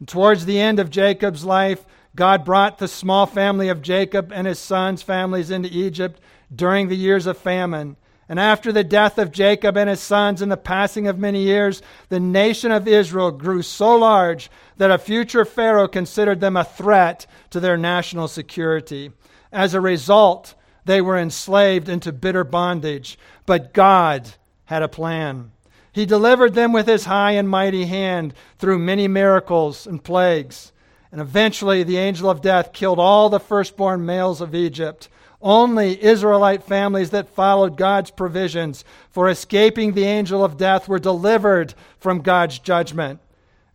And 0.00 0.08
towards 0.08 0.44
the 0.44 0.60
end 0.60 0.80
of 0.80 0.90
Jacob's 0.90 1.44
life, 1.44 1.86
God 2.16 2.44
brought 2.44 2.78
the 2.78 2.88
small 2.88 3.26
family 3.26 3.68
of 3.68 3.82
Jacob 3.82 4.32
and 4.32 4.46
his 4.46 4.58
sons' 4.58 5.02
families 5.02 5.50
into 5.50 5.68
Egypt 5.70 6.20
during 6.54 6.88
the 6.88 6.96
years 6.96 7.26
of 7.26 7.38
famine. 7.38 7.96
And 8.28 8.40
after 8.40 8.72
the 8.72 8.84
death 8.84 9.18
of 9.18 9.32
Jacob 9.32 9.76
and 9.76 9.90
his 9.90 10.00
sons 10.00 10.40
and 10.40 10.50
the 10.50 10.56
passing 10.56 11.06
of 11.06 11.18
many 11.18 11.42
years, 11.42 11.82
the 12.08 12.20
nation 12.20 12.72
of 12.72 12.88
Israel 12.88 13.30
grew 13.30 13.62
so 13.62 13.96
large 13.96 14.50
that 14.78 14.90
a 14.90 14.98
future 14.98 15.44
Pharaoh 15.44 15.88
considered 15.88 16.40
them 16.40 16.56
a 16.56 16.64
threat 16.64 17.26
to 17.50 17.60
their 17.60 17.76
national 17.76 18.28
security. 18.28 19.12
As 19.52 19.74
a 19.74 19.80
result, 19.80 20.54
they 20.84 21.00
were 21.00 21.18
enslaved 21.18 21.88
into 21.88 22.12
bitter 22.12 22.44
bondage. 22.44 23.18
But 23.46 23.72
God 23.72 24.30
had 24.66 24.82
a 24.82 24.88
plan. 24.88 25.52
He 25.92 26.06
delivered 26.06 26.54
them 26.54 26.72
with 26.72 26.86
his 26.86 27.04
high 27.04 27.32
and 27.32 27.48
mighty 27.48 27.84
hand 27.84 28.34
through 28.58 28.78
many 28.78 29.06
miracles 29.06 29.86
and 29.86 30.02
plagues. 30.02 30.72
And 31.12 31.20
eventually, 31.20 31.84
the 31.84 31.98
angel 31.98 32.28
of 32.28 32.42
death 32.42 32.72
killed 32.72 32.98
all 32.98 33.28
the 33.28 33.38
firstborn 33.38 34.04
males 34.04 34.40
of 34.40 34.54
Egypt. 34.54 35.08
Only 35.44 36.02
Israelite 36.02 36.62
families 36.62 37.10
that 37.10 37.28
followed 37.28 37.76
God's 37.76 38.10
provisions 38.10 38.82
for 39.10 39.28
escaping 39.28 39.92
the 39.92 40.04
angel 40.04 40.42
of 40.42 40.56
death 40.56 40.88
were 40.88 40.98
delivered 40.98 41.74
from 41.98 42.22
God's 42.22 42.58
judgment. 42.58 43.20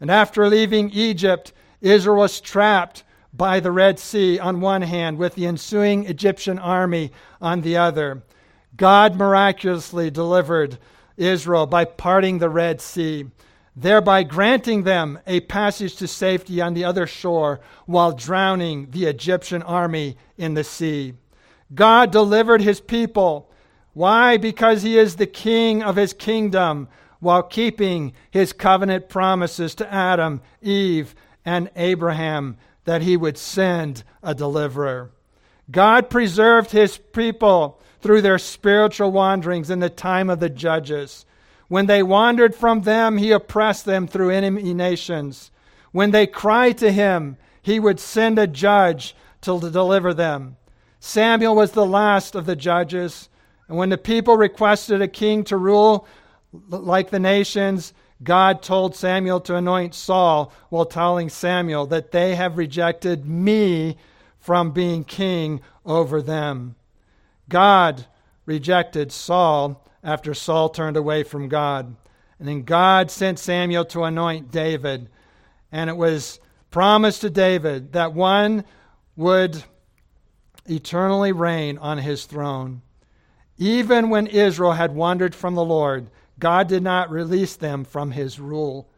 And 0.02 0.10
after 0.10 0.48
leaving 0.48 0.90
Egypt, 0.90 1.54
Israel 1.80 2.18
was 2.18 2.42
trapped 2.42 3.04
by 3.32 3.60
the 3.60 3.72
Red 3.72 4.00
Sea 4.00 4.40
on 4.40 4.62
one 4.62 4.82
hand, 4.82 5.20
with 5.20 5.36
the 5.36 5.46
ensuing 5.46 6.06
Egyptian 6.06 6.58
army 6.58 7.12
on 7.40 7.62
the 7.62 7.78
other. 7.78 8.24
God 8.76 9.16
miraculously 9.16 10.10
delivered 10.10 10.80
Israel 11.18 11.68
by 11.68 11.86
parting 11.86 12.40
the 12.40 12.50
Red 12.50 12.82
Sea, 12.82 13.28
thereby 13.76 14.24
granting 14.24 14.84
them 14.84 15.20
a 15.28 15.42
passage 15.42 15.98
to 15.98 16.08
safety 16.08 16.62
on 16.62 16.74
the 16.74 16.84
other 16.84 17.06
shore 17.06 17.60
while 17.86 18.12
drowning 18.12 18.90
the 18.90 19.06
Egyptian 19.06 19.62
army 19.62 20.18
in 20.36 20.56
the 20.56 20.64
sea. 20.64 21.14
God 21.74 22.12
delivered 22.12 22.62
his 22.62 22.82
people. 22.82 23.50
Why? 23.94 24.38
Because 24.38 24.82
he 24.82 24.98
is 24.98 25.16
the 25.16 25.28
king 25.28 25.84
of 25.84 25.96
his 25.96 26.14
kingdom 26.14 26.88
while 27.20 27.44
keeping 27.44 28.14
his 28.32 28.54
covenant 28.54 29.10
promises 29.10 29.76
to 29.76 29.94
Adam, 29.94 30.42
Eve, 30.62 31.16
and 31.46 31.70
Abraham 31.76 32.58
that 32.86 33.02
he 33.02 33.18
would 33.18 33.38
send 33.38 34.04
a 34.24 34.34
deliverer. 34.34 35.12
God 35.70 36.10
preserved 36.10 36.72
his 36.72 36.98
people 36.98 37.80
through 38.02 38.22
their 38.22 38.40
spiritual 38.40 39.12
wanderings 39.12 39.70
in 39.70 39.80
the 39.80 39.90
time 39.90 40.30
of 40.30 40.40
the 40.40 40.50
judges. 40.50 41.26
When 41.68 41.86
they 41.86 42.02
wandered 42.02 42.56
from 42.56 42.82
them, 42.82 43.18
he 43.18 43.32
oppressed 43.32 43.86
them 43.86 44.08
through 44.08 44.32
enemy 44.32 44.74
nations. 44.74 45.52
When 45.92 46.12
they 46.12 46.26
cried 46.26 46.78
to 46.80 46.92
him, 46.92 47.38
he 47.62 47.80
would 47.80 48.00
send 48.00 48.40
a 48.40 48.48
judge 48.48 49.16
to 49.42 49.60
deliver 49.60 50.14
them. 50.14 50.56
Samuel 51.00 51.56
was 51.56 51.72
the 51.72 51.86
last 51.86 52.36
of 52.36 52.46
the 52.46 52.56
judges. 52.56 53.30
And 53.68 53.78
when 53.78 53.90
the 53.90 53.98
people 53.98 54.38
requested 54.38 55.02
a 55.02 55.08
king 55.08 55.44
to 55.46 55.58
rule 55.58 56.08
like 56.70 57.10
the 57.10 57.20
nations, 57.20 57.94
God 58.22 58.62
told 58.62 58.96
Samuel 58.96 59.40
to 59.42 59.56
anoint 59.56 59.96
Saul 59.96 60.52
while 60.70 60.86
telling 60.86 61.30
Samuel 61.30 61.86
that 61.88 62.12
they 62.12 62.36
have 62.36 62.58
rejected 62.58 63.26
me 63.26 63.98
from 64.40 64.72
being 64.72 65.04
king 65.04 65.62
over 65.86 66.22
them. 66.22 66.76
God 67.48 68.06
rejected 68.46 69.12
Saul 69.12 69.86
after 70.04 70.34
Saul 70.34 70.70
turned 70.70 70.98
away 70.98 71.24
from 71.24 71.48
God. 71.50 71.96
And 72.40 72.48
then 72.48 72.64
God 72.64 73.12
sent 73.12 73.38
Samuel 73.40 73.86
to 73.86 74.04
anoint 74.04 74.52
David. 74.52 75.10
And 75.72 75.90
it 75.90 75.98
was 75.98 76.40
promised 76.72 77.22
to 77.22 77.30
David 77.30 77.94
that 77.94 78.14
one 78.14 78.64
would 79.16 79.64
eternally 80.70 81.32
reign 81.32 81.78
on 81.78 82.00
his 82.00 82.26
throne. 82.26 82.82
Even 83.58 84.10
when 84.10 84.28
Israel 84.28 84.74
had 84.74 84.96
wandered 84.96 85.36
from 85.36 85.56
the 85.56 85.66
Lord, 85.66 86.10
God 86.40 86.68
did 86.68 86.84
not 86.84 87.12
release 87.12 87.56
them 87.56 87.84
from 87.84 88.12
his 88.12 88.40
rule. 88.40 88.90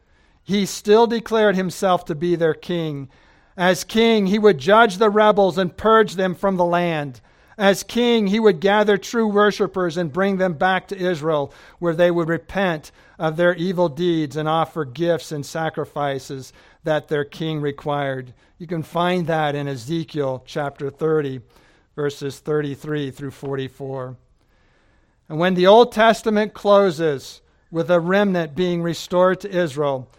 He 0.44 0.66
still 0.66 1.08
declared 1.08 1.56
himself 1.56 2.06
to 2.06 2.16
be 2.16 2.36
their 2.36 2.54
king. 2.54 3.10
As 3.58 3.84
king, 3.84 4.28
he 4.28 4.40
would 4.40 4.58
judge 4.58 4.98
the 4.98 5.10
rebels 5.10 5.58
and 5.58 5.76
purge 5.76 6.14
them 6.16 6.36
from 6.36 6.58
the 6.58 6.66
land. 6.66 7.22
As 7.58 7.84
king, 7.84 8.28
he 8.28 8.40
would 8.40 8.60
gather 8.60 8.98
true 8.98 9.28
worshippers 9.28 9.98
and 9.98 10.14
bring 10.14 10.38
them 10.38 10.54
back 10.54 10.88
to 10.88 10.98
Israel, 10.98 11.54
where 11.80 11.94
they 11.94 12.10
would 12.10 12.28
repent 12.28 12.92
of 13.20 13.38
their 13.38 13.54
evil 13.56 13.90
deeds 13.90 14.36
and 14.36 14.48
offer 14.48 14.86
gifts 14.86 15.32
and 15.32 15.46
sacrifices 15.46 16.54
that 16.84 17.08
their 17.08 17.26
king 17.26 17.62
required. 17.62 18.34
You 18.58 18.68
can 18.68 18.84
find 18.84 19.28
that 19.28 19.56
in 19.56 19.68
Ezekiel 19.68 20.44
chapter 20.46 20.90
30 20.90 21.42
verses 21.96 22.40
33 22.40 23.12
through 23.12 23.32
44. 23.32 24.16
And 25.30 25.40
when 25.40 25.54
the 25.54 25.68
Old 25.68 25.92
Testament 25.92 26.54
closes 26.54 27.42
with 27.70 27.90
a 27.90 28.00
remnant 28.00 28.56
being 28.56 28.82
restored 28.82 29.40
to 29.42 29.50
Israel, 29.50 30.10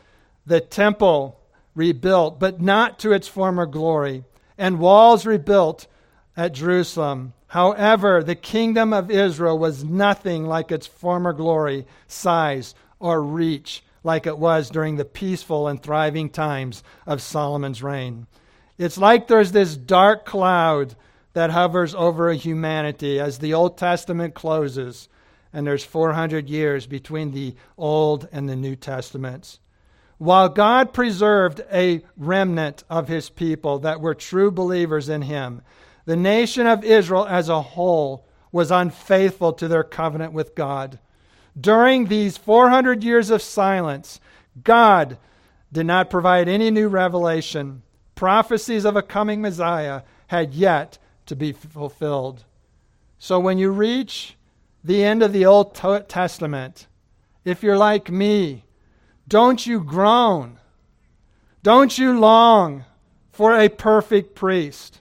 the 0.46 0.60
temple 0.60 1.40
rebuilt, 1.74 2.38
but 2.38 2.60
not 2.60 2.98
to 3.00 3.12
its 3.12 3.28
former 3.28 3.66
glory, 3.66 4.24
and 4.56 4.78
walls 4.78 5.26
rebuilt 5.26 5.86
at 6.36 6.52
Jerusalem. 6.52 7.34
However, 7.48 8.22
the 8.22 8.34
kingdom 8.34 8.92
of 8.92 9.10
Israel 9.10 9.58
was 9.58 9.84
nothing 9.84 10.46
like 10.46 10.72
its 10.72 10.86
former 10.86 11.32
glory, 11.32 11.86
size, 12.06 12.74
or 12.98 13.22
reach 13.22 13.82
like 14.04 14.26
it 14.26 14.38
was 14.38 14.70
during 14.70 14.96
the 14.96 15.04
peaceful 15.04 15.68
and 15.68 15.82
thriving 15.82 16.28
times 16.28 16.82
of 17.06 17.22
Solomon's 17.22 17.82
reign. 17.82 18.26
It's 18.78 18.98
like 18.98 19.28
there's 19.28 19.52
this 19.52 19.76
dark 19.76 20.24
cloud 20.24 20.96
that 21.34 21.50
hovers 21.50 21.94
over 21.94 22.32
humanity 22.32 23.20
as 23.20 23.38
the 23.38 23.54
Old 23.54 23.78
Testament 23.78 24.34
closes, 24.34 25.08
and 25.52 25.66
there's 25.66 25.84
400 25.84 26.48
years 26.48 26.86
between 26.86 27.32
the 27.32 27.54
Old 27.78 28.28
and 28.32 28.48
the 28.48 28.56
New 28.56 28.76
Testaments. 28.76 29.60
While 30.18 30.48
God 30.50 30.92
preserved 30.92 31.62
a 31.72 32.02
remnant 32.16 32.84
of 32.88 33.08
his 33.08 33.28
people 33.28 33.80
that 33.80 34.00
were 34.00 34.14
true 34.14 34.50
believers 34.50 35.08
in 35.08 35.22
him, 35.22 35.62
the 36.04 36.16
nation 36.16 36.66
of 36.66 36.84
Israel 36.84 37.26
as 37.26 37.48
a 37.48 37.62
whole 37.62 38.26
was 38.52 38.70
unfaithful 38.70 39.52
to 39.54 39.66
their 39.66 39.82
covenant 39.82 40.32
with 40.32 40.54
God. 40.54 40.98
During 41.58 42.06
these 42.06 42.36
400 42.36 43.04
years 43.04 43.30
of 43.30 43.42
silence, 43.42 44.20
God 44.62 45.18
did 45.72 45.86
not 45.86 46.10
provide 46.10 46.48
any 46.48 46.70
new 46.70 46.88
revelation. 46.88 47.82
Prophecies 48.14 48.84
of 48.84 48.96
a 48.96 49.02
coming 49.02 49.40
Messiah 49.40 50.02
had 50.28 50.54
yet 50.54 50.98
to 51.26 51.36
be 51.36 51.52
fulfilled. 51.52 52.44
So 53.18 53.38
when 53.38 53.58
you 53.58 53.70
reach 53.70 54.36
the 54.82 55.04
end 55.04 55.22
of 55.22 55.32
the 55.32 55.46
Old 55.46 55.74
Testament, 55.74 56.86
if 57.44 57.62
you're 57.62 57.76
like 57.76 58.10
me, 58.10 58.64
don't 59.28 59.66
you 59.66 59.80
groan. 59.80 60.58
Don't 61.62 61.96
you 61.96 62.18
long 62.18 62.84
for 63.30 63.58
a 63.58 63.68
perfect 63.68 64.34
priest. 64.34 65.00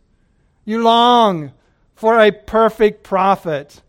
You 0.64 0.84
long 0.84 1.54
for 1.96 2.20
a 2.20 2.32
perfect 2.32 3.04
prophet. 3.04 3.82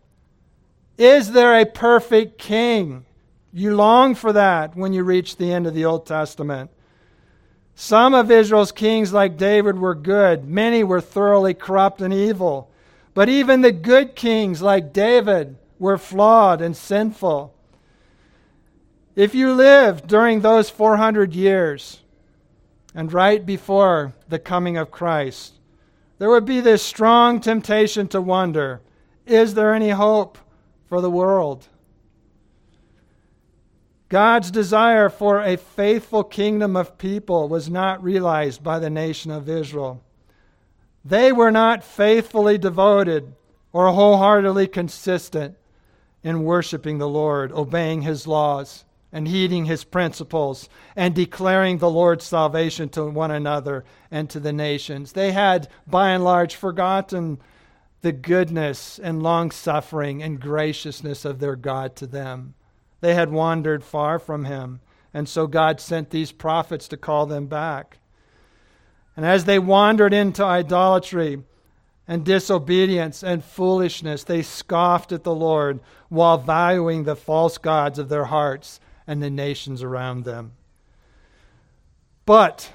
Is 0.97 1.31
there 1.31 1.59
a 1.59 1.65
perfect 1.65 2.37
king? 2.37 3.05
You 3.51 3.75
long 3.75 4.15
for 4.15 4.33
that 4.33 4.75
when 4.75 4.93
you 4.93 5.03
reach 5.03 5.37
the 5.37 5.51
end 5.51 5.67
of 5.67 5.73
the 5.73 5.85
Old 5.85 6.05
Testament. 6.05 6.71
Some 7.75 8.13
of 8.13 8.29
Israel's 8.29 8.71
kings, 8.71 9.13
like 9.13 9.37
David, 9.37 9.77
were 9.77 9.95
good. 9.95 10.47
Many 10.47 10.83
were 10.83 11.01
thoroughly 11.01 11.53
corrupt 11.53 12.01
and 12.01 12.13
evil. 12.13 12.69
But 13.13 13.29
even 13.29 13.61
the 13.61 13.71
good 13.71 14.15
kings, 14.15 14.61
like 14.61 14.93
David, 14.93 15.55
were 15.79 15.97
flawed 15.97 16.61
and 16.61 16.77
sinful. 16.77 17.53
If 19.15 19.35
you 19.35 19.53
lived 19.53 20.07
during 20.07 20.41
those 20.41 20.69
400 20.69 21.33
years 21.33 21.99
and 22.95 23.13
right 23.13 23.45
before 23.45 24.13
the 24.27 24.39
coming 24.39 24.77
of 24.77 24.91
Christ, 24.91 25.53
there 26.17 26.29
would 26.29 26.45
be 26.45 26.59
this 26.59 26.81
strong 26.81 27.39
temptation 27.39 28.07
to 28.09 28.21
wonder 28.21 28.81
is 29.25 29.53
there 29.53 29.73
any 29.73 29.89
hope 29.89 30.37
for 30.93 31.01
the 31.01 31.09
world? 31.09 31.67
God's 34.09 34.51
desire 34.51 35.09
for 35.09 35.41
a 35.41 35.57
faithful 35.57 36.23
kingdom 36.23 36.75
of 36.75 36.99
people 36.99 37.49
was 37.49 37.67
not 37.67 38.03
realized 38.03 38.63
by 38.63 38.77
the 38.77 38.91
nation 38.91 39.31
of 39.31 39.49
Israel. 39.49 40.03
They 41.03 41.31
were 41.31 41.49
not 41.49 41.83
faithfully 41.83 42.59
devoted 42.59 43.33
or 43.71 43.91
wholeheartedly 43.91 44.67
consistent 44.67 45.55
in 46.21 46.43
worshiping 46.43 46.99
the 46.99 47.09
Lord, 47.09 47.51
obeying 47.53 48.03
his 48.03 48.27
laws, 48.27 48.85
and 49.11 49.27
heeding 49.27 49.65
his 49.65 49.83
principles, 49.83 50.69
and 50.95 51.15
declaring 51.15 51.79
the 51.79 51.89
Lord's 51.89 52.25
salvation 52.25 52.87
to 52.89 53.05
one 53.05 53.31
another 53.31 53.83
and 54.11 54.29
to 54.29 54.39
the 54.39 54.53
nations. 54.53 55.13
They 55.13 55.31
had, 55.31 55.69
by 55.87 56.11
and 56.11 56.23
large, 56.23 56.53
forgotten 56.53 57.39
the 58.03 58.11
goodness 58.11 58.99
and 58.99 59.23
long 59.23 59.49
suffering 59.49 60.21
and 60.21 60.39
graciousness 60.39 61.25
of 61.25 61.39
their 61.39 61.55
God 61.55 61.95
to 61.95 62.05
them. 62.05 62.53
They 62.99 63.15
had 63.15 63.31
wandered 63.31 63.83
far 63.83 64.19
from 64.19 64.45
him. 64.45 64.81
And 65.13 65.27
so 65.27 65.47
God 65.47 65.79
sent 65.79 66.09
these 66.09 66.31
prophets 66.31 66.87
to 66.89 66.97
call 66.97 67.25
them 67.25 67.47
back. 67.47 67.97
And 69.15 69.25
as 69.25 69.45
they 69.45 69.57
wandered 69.57 70.13
into 70.13 70.43
idolatry 70.43 71.43
and 72.05 72.25
disobedience 72.25 73.23
and 73.23 73.43
foolishness, 73.43 74.23
they 74.23 74.41
scoffed 74.41 75.13
at 75.13 75.23
the 75.23 75.35
Lord 75.35 75.79
while 76.09 76.37
valuing 76.37 77.03
the 77.03 77.15
false 77.15 77.57
gods 77.57 77.99
of 77.99 78.09
their 78.09 78.25
hearts 78.25 78.81
and 79.07 79.23
the 79.23 79.29
nations 79.29 79.81
around 79.81 80.25
them. 80.25 80.51
But 82.25 82.71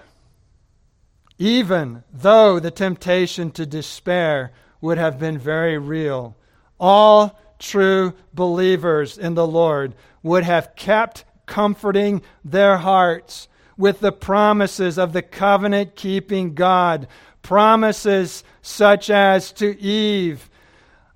even 1.37 2.05
though 2.13 2.59
the 2.59 2.71
temptation 2.71 3.51
to 3.53 3.67
despair 3.67 4.53
would 4.81 4.99
have 4.99 5.19
been 5.19 5.39
very 5.39 5.79
real, 5.79 6.37
all 6.79 7.39
true 7.59 8.15
believers 8.33 9.19
in 9.19 9.35
the 9.35 9.47
Lord 9.47 9.95
would 10.23 10.45
have 10.45 10.77
kept 10.77 11.25
comforting 11.47 12.23
their 12.45 12.77
hearts 12.77 13.49
with 13.77 14.01
the 14.01 14.13
promises 14.13 14.99
of 14.99 15.13
the 15.13 15.23
covenant 15.23 15.97
keeping 15.97 16.55
God. 16.55 17.09
Promises 17.43 18.45
such 18.61 19.09
as 19.11 19.53
to 19.53 19.81
Eve, 19.81 20.51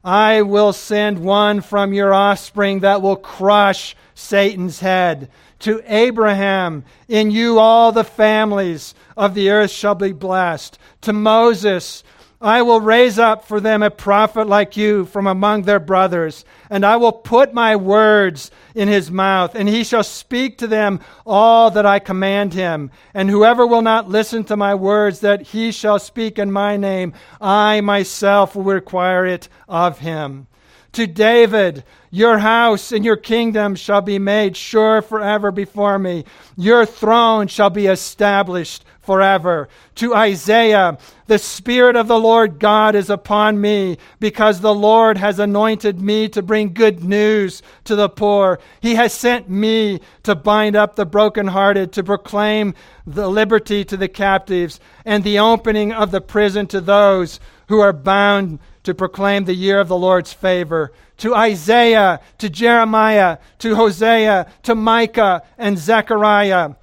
I 0.05 0.43
will 0.43 0.73
send 0.73 1.19
one 1.19 1.61
from 1.61 1.93
your 1.93 2.13
offspring 2.13 2.81
that 2.81 3.03
will 3.03 3.17
crush 3.17 3.95
Satan's 4.15 4.81
head. 4.81 5.31
To 5.61 5.83
Abraham, 5.87 6.85
in 7.07 7.31
you 7.31 7.59
all 7.59 7.93
the 7.93 8.03
families 8.03 8.95
of 9.17 9.35
the 9.35 9.51
earth 9.51 9.71
shall 9.71 9.95
be 9.95 10.13
blessed. 10.13 10.79
To 11.03 11.13
Moses, 11.13 12.03
I 12.43 12.63
will 12.63 12.81
raise 12.81 13.21
up 13.21 13.45
for 13.45 13.61
them 13.61 13.85
a 13.85 13.91
prophet 13.91 14.49
like 14.49 14.77
you 14.77 15.05
from 15.05 15.29
among 15.29 15.63
their 15.63 15.79
brothers, 15.79 16.45
and 16.69 16.85
I 16.85 16.97
will 16.97 17.13
put 17.13 17.55
my 17.55 17.77
words 17.77 18.51
in 18.75 18.89
his 18.89 19.13
mouth, 19.13 19.55
and 19.55 19.69
he 19.69 19.85
shall 19.85 20.03
speak 20.03 20.59
to 20.59 20.67
them 20.67 20.99
all 21.25 21.71
that 21.71 21.87
I 21.87 22.01
command 22.01 22.53
him. 22.53 22.91
And 23.15 23.31
whoever 23.31 23.65
will 23.65 23.83
not 23.83 24.09
listen 24.09 24.43
to 24.45 24.57
my 24.57 24.75
words 24.75 25.21
that 25.21 25.43
he 25.43 25.71
shall 25.71 26.01
speak 26.01 26.37
in 26.37 26.51
my 26.51 26.77
name, 26.77 27.13
I 27.41 27.81
myself 27.81 28.57
will 28.57 28.65
require 28.65 29.25
it 29.25 29.49
of 29.69 30.01
him. 30.01 30.49
To 30.93 31.07
David, 31.07 31.85
your 32.15 32.37
house 32.37 32.93
and 32.93 33.07
your 33.07 33.17
kingdom 33.17 33.75
shall 33.75 34.03
be 34.03 34.19
made 34.19 34.55
sure 34.55 35.01
forever 35.01 35.51
before 35.51 35.99
me. 35.99 36.27
Your 36.59 36.85
throne 36.85 37.49
shall 37.49 37.71
be 37.71 37.87
established 37.87 38.85
forever. 39.01 39.67
To 39.95 40.15
Isaiah, 40.15 40.99
the 41.27 41.39
Spirit 41.39 41.97
of 41.97 42.09
the 42.09 42.19
Lord 42.19 42.59
God 42.59 42.95
is 42.95 43.09
upon 43.09 43.63
me, 43.63 43.97
because 44.21 44.61
the 44.61 44.75
Lord 44.75 45.17
has 45.17 45.39
anointed 45.39 46.03
me 46.03 46.29
to 46.29 46.43
bring 46.43 46.75
good 46.75 47.03
news 47.03 47.63
to 47.85 47.97
the 47.97 48.11
poor. 48.11 48.61
He 48.83 48.95
has 48.97 49.15
sent 49.15 49.49
me 49.49 50.01
to 50.25 50.35
bind 50.35 50.77
up 50.77 50.97
the 50.97 51.07
brokenhearted, 51.07 51.93
to 51.95 52.05
proclaim 52.05 52.75
the 53.07 53.29
liberty 53.29 53.87
to 53.87 53.97
the 53.97 54.09
captives, 54.09 54.81
and 55.07 55.25
the 55.25 55.39
opening 55.39 55.93
of 55.93 56.11
the 56.11 56.21
prison 56.21 56.67
to 56.67 56.81
those 56.83 57.41
who 57.69 57.81
are 57.81 57.95
bound 57.95 58.59
to 58.83 58.95
proclaim 58.95 59.45
the 59.47 59.55
year 59.55 59.81
of 59.81 59.89
the 59.89 59.97
Lord's 59.97 60.35
favor. 60.35 60.93
To 61.23 61.35
Isaiah, 61.35 62.21
to 62.39 62.51
Jeremiah, 62.51 63.39
to 63.59 63.75
Hosea, 63.75 64.47
to 64.63 64.75
Micah, 64.75 65.43
and 65.59 65.79
Zechariah 65.79 66.75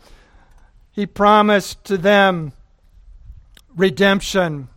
he 0.99 1.05
promised 1.05 1.81
to 1.85 1.97
them 1.97 2.51
redemption. 3.73 4.67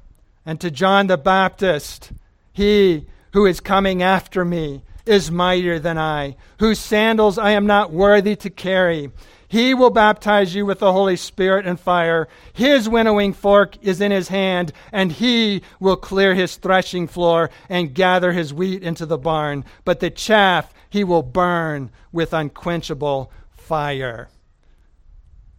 And 0.47 0.61
to 0.61 0.71
John 0.71 1.09
the 1.09 1.17
Baptist, 1.17 2.13
he 2.53 3.07
who 3.33 3.45
is 3.45 3.59
coming 3.59 4.05
after 4.05 4.45
me 4.45 4.85
is 5.05 5.33
mightier 5.33 5.81
than 5.81 5.99
I, 5.99 6.37
whose 6.61 6.79
sandals 6.79 7.39
I 7.39 7.51
am 7.51 7.67
not 7.67 7.93
worthy 7.93 8.37
to 8.37 8.51
carry. 8.51 9.11
He 9.53 9.73
will 9.75 9.91
baptize 9.91 10.55
you 10.55 10.67
with 10.67 10.81
the 10.81 10.93
Holy 10.93 11.15
Spirit 11.15 11.67
and 11.67 11.79
fire. 11.79 12.27
His 12.53 12.89
winnowing 12.89 13.35
fork 13.35 13.77
is 13.83 14.01
in 14.01 14.11
his 14.11 14.29
hand, 14.29 14.73
and 14.91 15.13
he 15.13 15.63
will 15.79 15.97
clear 15.97 16.35
his 16.35 16.57
threshing 16.57 17.07
floor 17.07 17.51
and 17.69 17.95
gather 17.95 18.33
his 18.33 18.53
wheat 18.53 18.83
into 18.83 19.07
the 19.07 19.19
barn. 19.19 19.65
But 19.85 20.01
the 20.01 20.11
chaff 20.11 20.73
he 20.91 21.05
will 21.05 21.23
burn 21.23 21.91
with 22.11 22.33
unquenchable 22.33 23.31
fire 23.51 24.29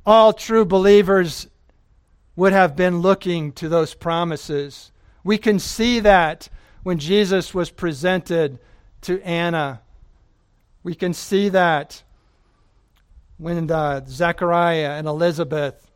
all 0.05 0.33
true 0.33 0.65
believers 0.65 1.47
would 2.35 2.53
have 2.53 2.75
been 2.75 2.99
looking 2.99 3.51
to 3.53 3.69
those 3.69 3.93
promises. 3.93 4.91
We 5.23 5.37
can 5.37 5.59
see 5.59 5.99
that 6.01 6.49
when 6.83 6.97
Jesus 6.97 7.53
was 7.53 7.69
presented 7.69 8.59
to 9.01 9.21
Anna. 9.21 9.81
We 10.81 10.95
can 10.95 11.13
see 11.13 11.49
that 11.49 12.03
when 13.43 13.67
the 13.67 14.01
Zechariah 14.07 14.91
and 14.91 15.05
Elizabeth 15.05 15.91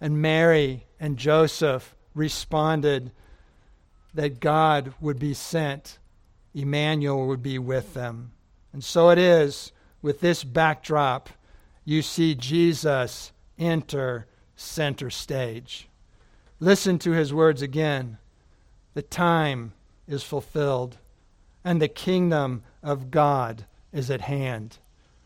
and 0.00 0.22
Mary 0.22 0.86
and 1.00 1.16
Joseph 1.16 1.96
responded 2.14 3.10
that 4.14 4.38
God 4.38 4.94
would 5.00 5.18
be 5.18 5.34
sent, 5.34 5.98
Emmanuel 6.54 7.26
would 7.26 7.42
be 7.42 7.58
with 7.58 7.94
them. 7.94 8.30
And 8.72 8.84
so 8.84 9.10
it 9.10 9.18
is 9.18 9.72
with 10.02 10.20
this 10.20 10.44
backdrop, 10.44 11.30
you 11.84 12.00
see 12.00 12.36
Jesus 12.36 13.32
enter 13.58 14.28
center 14.54 15.10
stage. 15.10 15.88
Listen 16.60 17.00
to 17.00 17.10
his 17.10 17.34
words 17.34 17.60
again. 17.60 18.18
The 18.94 19.02
time 19.02 19.72
is 20.06 20.22
fulfilled, 20.22 20.98
and 21.64 21.82
the 21.82 21.88
kingdom 21.88 22.62
of 22.84 23.10
God 23.10 23.66
is 23.92 24.12
at 24.12 24.20
hand. 24.20 24.78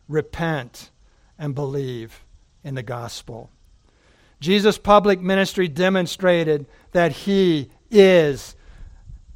Repent 0.08 0.88
and 1.38 1.54
believe 1.54 2.24
in 2.64 2.74
the 2.74 2.82
gospel. 2.82 3.50
Jesus' 4.40 4.78
public 4.78 5.20
ministry 5.20 5.68
demonstrated 5.68 6.66
that 6.92 7.12
he 7.12 7.70
is 7.90 8.54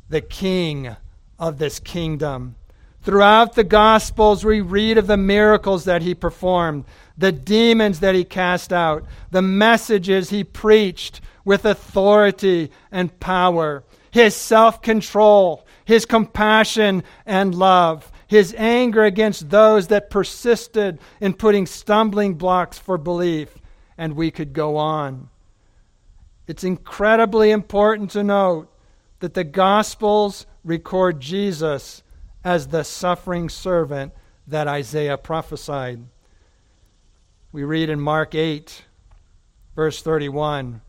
the 0.08 0.20
king 0.20 0.96
of 1.38 1.58
this 1.58 1.80
kingdom. 1.80 2.54
Throughout 3.02 3.54
the 3.54 3.64
Gospels, 3.64 4.44
we 4.44 4.60
read 4.60 4.96
of 4.96 5.08
the 5.08 5.16
miracles 5.16 5.84
that 5.84 6.02
he 6.02 6.14
performed, 6.14 6.84
the 7.18 7.32
demons 7.32 7.98
that 7.98 8.14
he 8.14 8.22
cast 8.24 8.72
out, 8.72 9.04
the 9.32 9.42
messages 9.42 10.30
he 10.30 10.44
preached 10.44 11.20
with 11.44 11.64
authority 11.64 12.70
and 12.92 13.18
power, 13.18 13.82
his 14.12 14.36
self 14.36 14.82
control, 14.82 15.66
his 15.84 16.06
compassion 16.06 17.02
and 17.26 17.56
love, 17.56 18.12
his 18.32 18.54
anger 18.56 19.04
against 19.04 19.50
those 19.50 19.88
that 19.88 20.08
persisted 20.08 20.98
in 21.20 21.34
putting 21.34 21.66
stumbling 21.66 22.32
blocks 22.32 22.78
for 22.78 22.96
belief, 22.96 23.58
and 23.98 24.16
we 24.16 24.30
could 24.30 24.54
go 24.54 24.78
on. 24.78 25.28
It's 26.46 26.64
incredibly 26.64 27.50
important 27.50 28.10
to 28.12 28.24
note 28.24 28.72
that 29.20 29.34
the 29.34 29.44
Gospels 29.44 30.46
record 30.64 31.20
Jesus 31.20 32.02
as 32.42 32.68
the 32.68 32.84
suffering 32.84 33.50
servant 33.50 34.14
that 34.46 34.66
Isaiah 34.66 35.18
prophesied. 35.18 36.00
We 37.52 37.64
read 37.64 37.90
in 37.90 38.00
Mark 38.00 38.34
8, 38.34 38.86
verse 39.76 40.00
31 40.00 40.80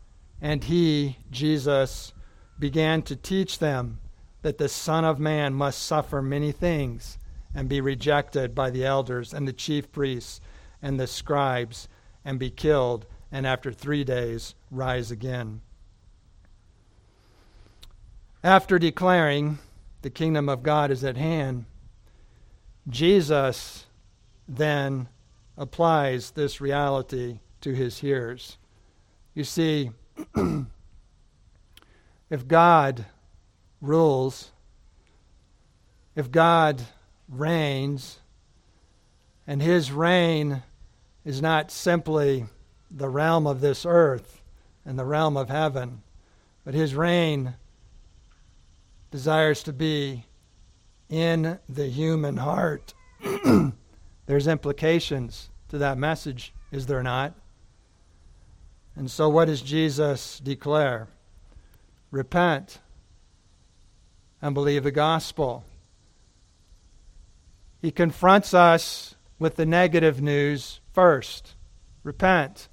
And 0.41 0.63
he, 0.63 1.17
Jesus, 1.29 2.13
began 2.57 3.01
to 3.01 3.17
teach 3.17 3.59
them 3.59 3.99
that 4.43 4.59
the 4.59 4.69
Son 4.69 5.03
of 5.03 5.19
Man 5.19 5.53
must 5.53 5.83
suffer 5.83 6.21
many 6.21 6.53
things 6.53 7.17
and 7.53 7.69
be 7.69 7.81
rejected 7.81 8.55
by 8.55 8.69
the 8.69 8.85
elders 8.85 9.33
and 9.33 9.47
the 9.47 9.53
chief 9.53 9.91
priests 9.91 10.41
and 10.81 10.99
the 10.99 11.07
scribes 11.07 11.87
and 12.25 12.39
be 12.39 12.49
killed, 12.49 13.05
and 13.31 13.45
after 13.45 13.71
three 13.71 14.03
days 14.03 14.55
rise 14.71 15.11
again. 15.11 15.61
After 18.43 18.77
declaring 18.77 19.59
the 20.01 20.09
kingdom 20.09 20.49
of 20.49 20.63
God 20.63 20.91
is 20.91 21.03
at 21.03 21.17
hand, 21.17 21.65
Jesus 22.89 23.85
then 24.47 25.07
applies 25.57 26.31
this 26.31 26.59
reality 26.59 27.39
to 27.61 27.73
his 27.73 27.99
hearers. 27.99 28.57
You 29.33 29.43
see, 29.43 29.91
if 32.29 32.47
God 32.47 33.05
rules, 33.81 34.51
if 36.15 36.29
God 36.29 36.81
reigns, 37.29 38.19
and 39.47 39.61
his 39.61 39.91
reign 39.91 40.63
is 41.25 41.41
not 41.41 41.71
simply 41.71 42.45
the 42.89 43.09
realm 43.09 43.47
of 43.47 43.61
this 43.61 43.85
earth 43.85 44.41
and 44.85 44.97
the 44.99 45.05
realm 45.05 45.37
of 45.37 45.49
heaven, 45.49 46.01
but 46.63 46.73
his 46.73 46.95
reign 46.95 47.55
desires 49.11 49.63
to 49.63 49.73
be 49.73 50.25
in 51.09 51.59
the 51.69 51.87
human 51.87 52.37
heart. 52.37 52.93
There's 54.25 54.47
implications 54.47 55.49
to 55.69 55.77
that 55.79 55.97
message, 55.97 56.53
is 56.71 56.87
there 56.87 57.03
not? 57.03 57.33
And 58.95 59.09
so, 59.09 59.29
what 59.29 59.45
does 59.45 59.61
Jesus 59.61 60.39
declare? 60.39 61.07
Repent 62.11 62.79
and 64.41 64.53
believe 64.53 64.83
the 64.83 64.91
gospel. 64.91 65.63
He 67.83 67.91
confronts 67.91 68.53
us 68.53 69.13
with 69.39 69.57
the 69.57 69.65
negative 69.65 70.21
news 70.21 70.79
first. 70.93 71.55
Repent. 72.05 72.69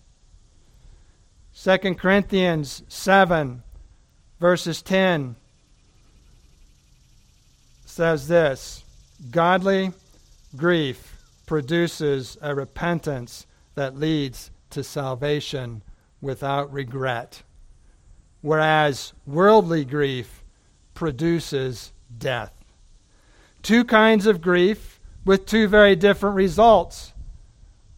2 1.61 1.79
Corinthians 1.96 2.85
7, 2.87 3.64
verses 4.38 4.81
10 4.83 5.35
says 7.85 8.29
this 8.29 8.85
Godly 9.33 9.90
grief 10.55 11.16
produces 11.44 12.38
a 12.40 12.55
repentance 12.55 13.49
that 13.75 13.99
leads 13.99 14.53
to 14.70 14.85
salvation 14.85 15.83
without 16.20 16.73
regret, 16.73 17.42
whereas 18.42 19.12
worldly 19.27 19.85
grief 19.85 20.44
produces 20.94 21.92
death. 22.16 22.53
Two 23.62 23.85
kinds 23.85 24.27
of 24.27 24.40
grief 24.40 24.89
with 25.24 25.46
two 25.46 25.68
very 25.68 25.96
different 25.96 26.37
results. 26.37 27.12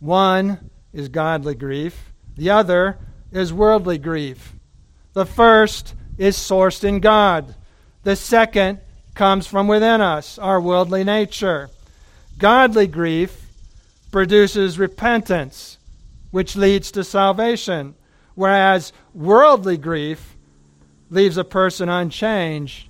One 0.01 0.71
is 0.93 1.09
godly 1.09 1.55
grief, 1.55 2.13
the 2.37 2.51
other 2.51 2.99
is 3.31 3.53
worldly 3.53 3.99
grief. 3.99 4.53
The 5.13 5.27
first 5.27 5.95
is 6.19 6.37
sourced 6.37 6.85
in 6.85 7.01
God, 7.01 7.55
the 8.03 8.17
second 8.17 8.81
comes 9.15 9.47
from 9.47 9.69
within 9.69 10.01
us, 10.01 10.39
our 10.39 10.61
worldly 10.61 11.05
nature. 11.05 11.71
Godly 12.39 12.87
grief 12.87 13.47
produces 14.11 14.79
repentance, 14.79 15.79
which 16.31 16.57
leads 16.57 16.91
to 16.93 17.05
salvation, 17.05 17.95
whereas 18.35 18.93
worldly 19.15 19.77
grief 19.77 20.37
leaves 21.11 21.37
a 21.37 21.45
person 21.45 21.89
unchanged 21.89 22.89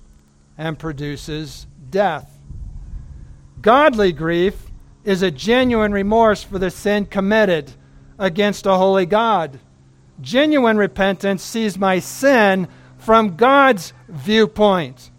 and 0.57 0.79
produces 0.79 1.67
death. 1.89 2.32
Godly 3.63 4.11
grief 4.11 4.67
is 5.03 5.23
a 5.23 5.31
genuine 5.31 5.91
remorse 5.91 6.43
for 6.43 6.59
the 6.59 6.69
sin 6.69 7.07
committed 7.07 7.71
against 8.19 8.67
a 8.67 8.75
holy 8.75 9.07
God. 9.07 9.59
Genuine 10.21 10.77
repentance 10.77 11.41
sees 11.41 11.79
my 11.79 11.97
sin 11.97 12.67
from 12.99 13.35
God's 13.35 13.91
viewpoint 14.07 15.09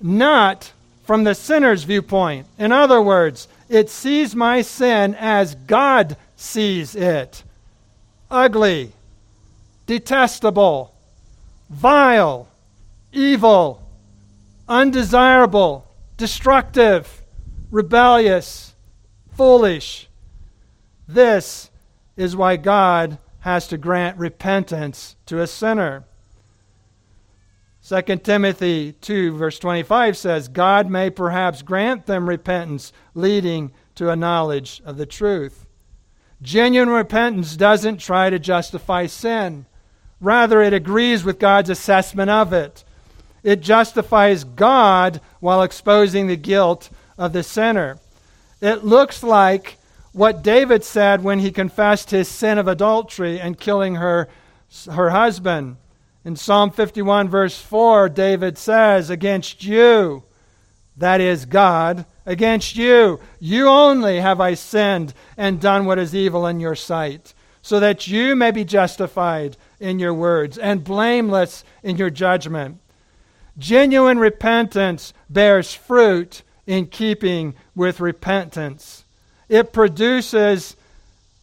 not 0.00 0.72
from 1.04 1.24
the 1.24 1.34
sinner's 1.34 1.84
viewpoint. 1.84 2.46
In 2.58 2.72
other 2.72 3.00
words, 3.00 3.48
it 3.68 3.90
sees 3.90 4.34
my 4.34 4.62
sin 4.62 5.14
as 5.14 5.54
God 5.54 6.16
sees 6.36 6.94
it 6.94 7.42
ugly, 8.30 8.92
detestable, 9.86 10.92
vile, 11.70 12.48
evil, 13.12 13.82
undesirable, 14.68 15.86
destructive, 16.16 17.22
rebellious, 17.70 18.74
foolish. 19.34 20.08
This 21.08 21.70
is 22.16 22.36
why 22.36 22.56
God 22.56 23.18
has 23.40 23.68
to 23.68 23.78
grant 23.78 24.18
repentance 24.18 25.16
to 25.26 25.40
a 25.40 25.46
sinner. 25.46 26.04
2 27.88 28.02
Timothy 28.16 28.92
2, 29.00 29.36
verse 29.36 29.60
25 29.60 30.16
says, 30.16 30.48
God 30.48 30.90
may 30.90 31.08
perhaps 31.08 31.62
grant 31.62 32.06
them 32.06 32.28
repentance, 32.28 32.92
leading 33.14 33.70
to 33.94 34.10
a 34.10 34.16
knowledge 34.16 34.82
of 34.84 34.96
the 34.96 35.06
truth. 35.06 35.66
Genuine 36.42 36.90
repentance 36.90 37.56
doesn't 37.56 37.98
try 37.98 38.28
to 38.28 38.40
justify 38.40 39.06
sin, 39.06 39.66
rather, 40.20 40.60
it 40.62 40.72
agrees 40.72 41.22
with 41.22 41.38
God's 41.38 41.70
assessment 41.70 42.30
of 42.30 42.52
it. 42.52 42.82
It 43.44 43.60
justifies 43.60 44.42
God 44.42 45.20
while 45.38 45.62
exposing 45.62 46.26
the 46.26 46.36
guilt 46.36 46.90
of 47.18 47.32
the 47.32 47.42
sinner. 47.42 47.98
It 48.60 48.84
looks 48.84 49.22
like 49.22 49.78
what 50.12 50.42
David 50.42 50.82
said 50.82 51.22
when 51.22 51.40
he 51.40 51.50
confessed 51.50 52.10
his 52.10 52.28
sin 52.28 52.56
of 52.58 52.68
adultery 52.68 53.38
and 53.38 53.60
killing 53.60 53.96
her, 53.96 54.28
her 54.90 55.10
husband. 55.10 55.76
In 56.24 56.36
Psalm 56.36 56.70
51, 56.70 57.28
verse 57.28 57.60
4, 57.60 58.08
David 58.08 58.58
says, 58.58 59.10
Against 59.10 59.62
you, 59.62 60.24
that 60.96 61.20
is 61.20 61.44
God, 61.44 62.06
against 62.24 62.76
you, 62.76 63.20
you 63.38 63.68
only 63.68 64.20
have 64.20 64.40
I 64.40 64.54
sinned 64.54 65.12
and 65.36 65.60
done 65.60 65.84
what 65.84 65.98
is 65.98 66.14
evil 66.14 66.46
in 66.46 66.58
your 66.58 66.74
sight, 66.74 67.34
so 67.60 67.78
that 67.80 68.08
you 68.08 68.34
may 68.34 68.50
be 68.50 68.64
justified 68.64 69.56
in 69.78 69.98
your 69.98 70.14
words 70.14 70.56
and 70.56 70.82
blameless 70.82 71.62
in 71.82 71.96
your 71.98 72.10
judgment. 72.10 72.80
Genuine 73.58 74.18
repentance 74.18 75.12
bears 75.28 75.74
fruit 75.74 76.42
in 76.66 76.86
keeping 76.86 77.54
with 77.74 78.00
repentance. 78.00 79.04
It 79.48 79.72
produces 79.72 80.76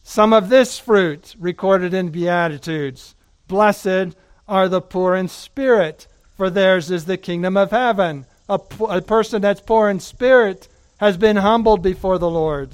some 0.02 0.32
of 0.32 0.50
this 0.50 0.78
fruit 0.78 1.34
recorded 1.38 1.94
in 1.94 2.10
Beatitudes. 2.10 3.14
Blessed 3.48 4.14
are 4.46 4.68
the 4.68 4.80
poor 4.80 5.14
in 5.14 5.28
spirit, 5.28 6.06
for 6.36 6.50
theirs 6.50 6.90
is 6.90 7.06
the 7.06 7.16
kingdom 7.16 7.56
of 7.56 7.70
heaven. 7.70 8.26
A, 8.48 8.60
a 8.88 9.00
person 9.00 9.40
that's 9.40 9.60
poor 9.60 9.88
in 9.88 10.00
spirit 10.00 10.68
has 10.98 11.16
been 11.16 11.36
humbled 11.36 11.82
before 11.82 12.18
the 12.18 12.28
Lord. 12.30 12.70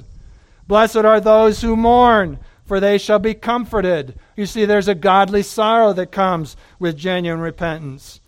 Blessed 0.67 0.97
are 0.97 1.21
those 1.21 1.61
who 1.61 1.75
mourn, 1.75 2.39
for 2.65 2.79
they 2.79 2.97
shall 2.97 3.19
be 3.19 3.33
comforted. 3.33 4.15
You 4.35 4.45
see, 4.45 4.65
there's 4.65 4.87
a 4.87 4.95
godly 4.95 5.43
sorrow 5.43 5.93
that 5.93 6.11
comes 6.11 6.57
with 6.79 6.97
genuine 6.97 7.41
repentance. 7.41 8.19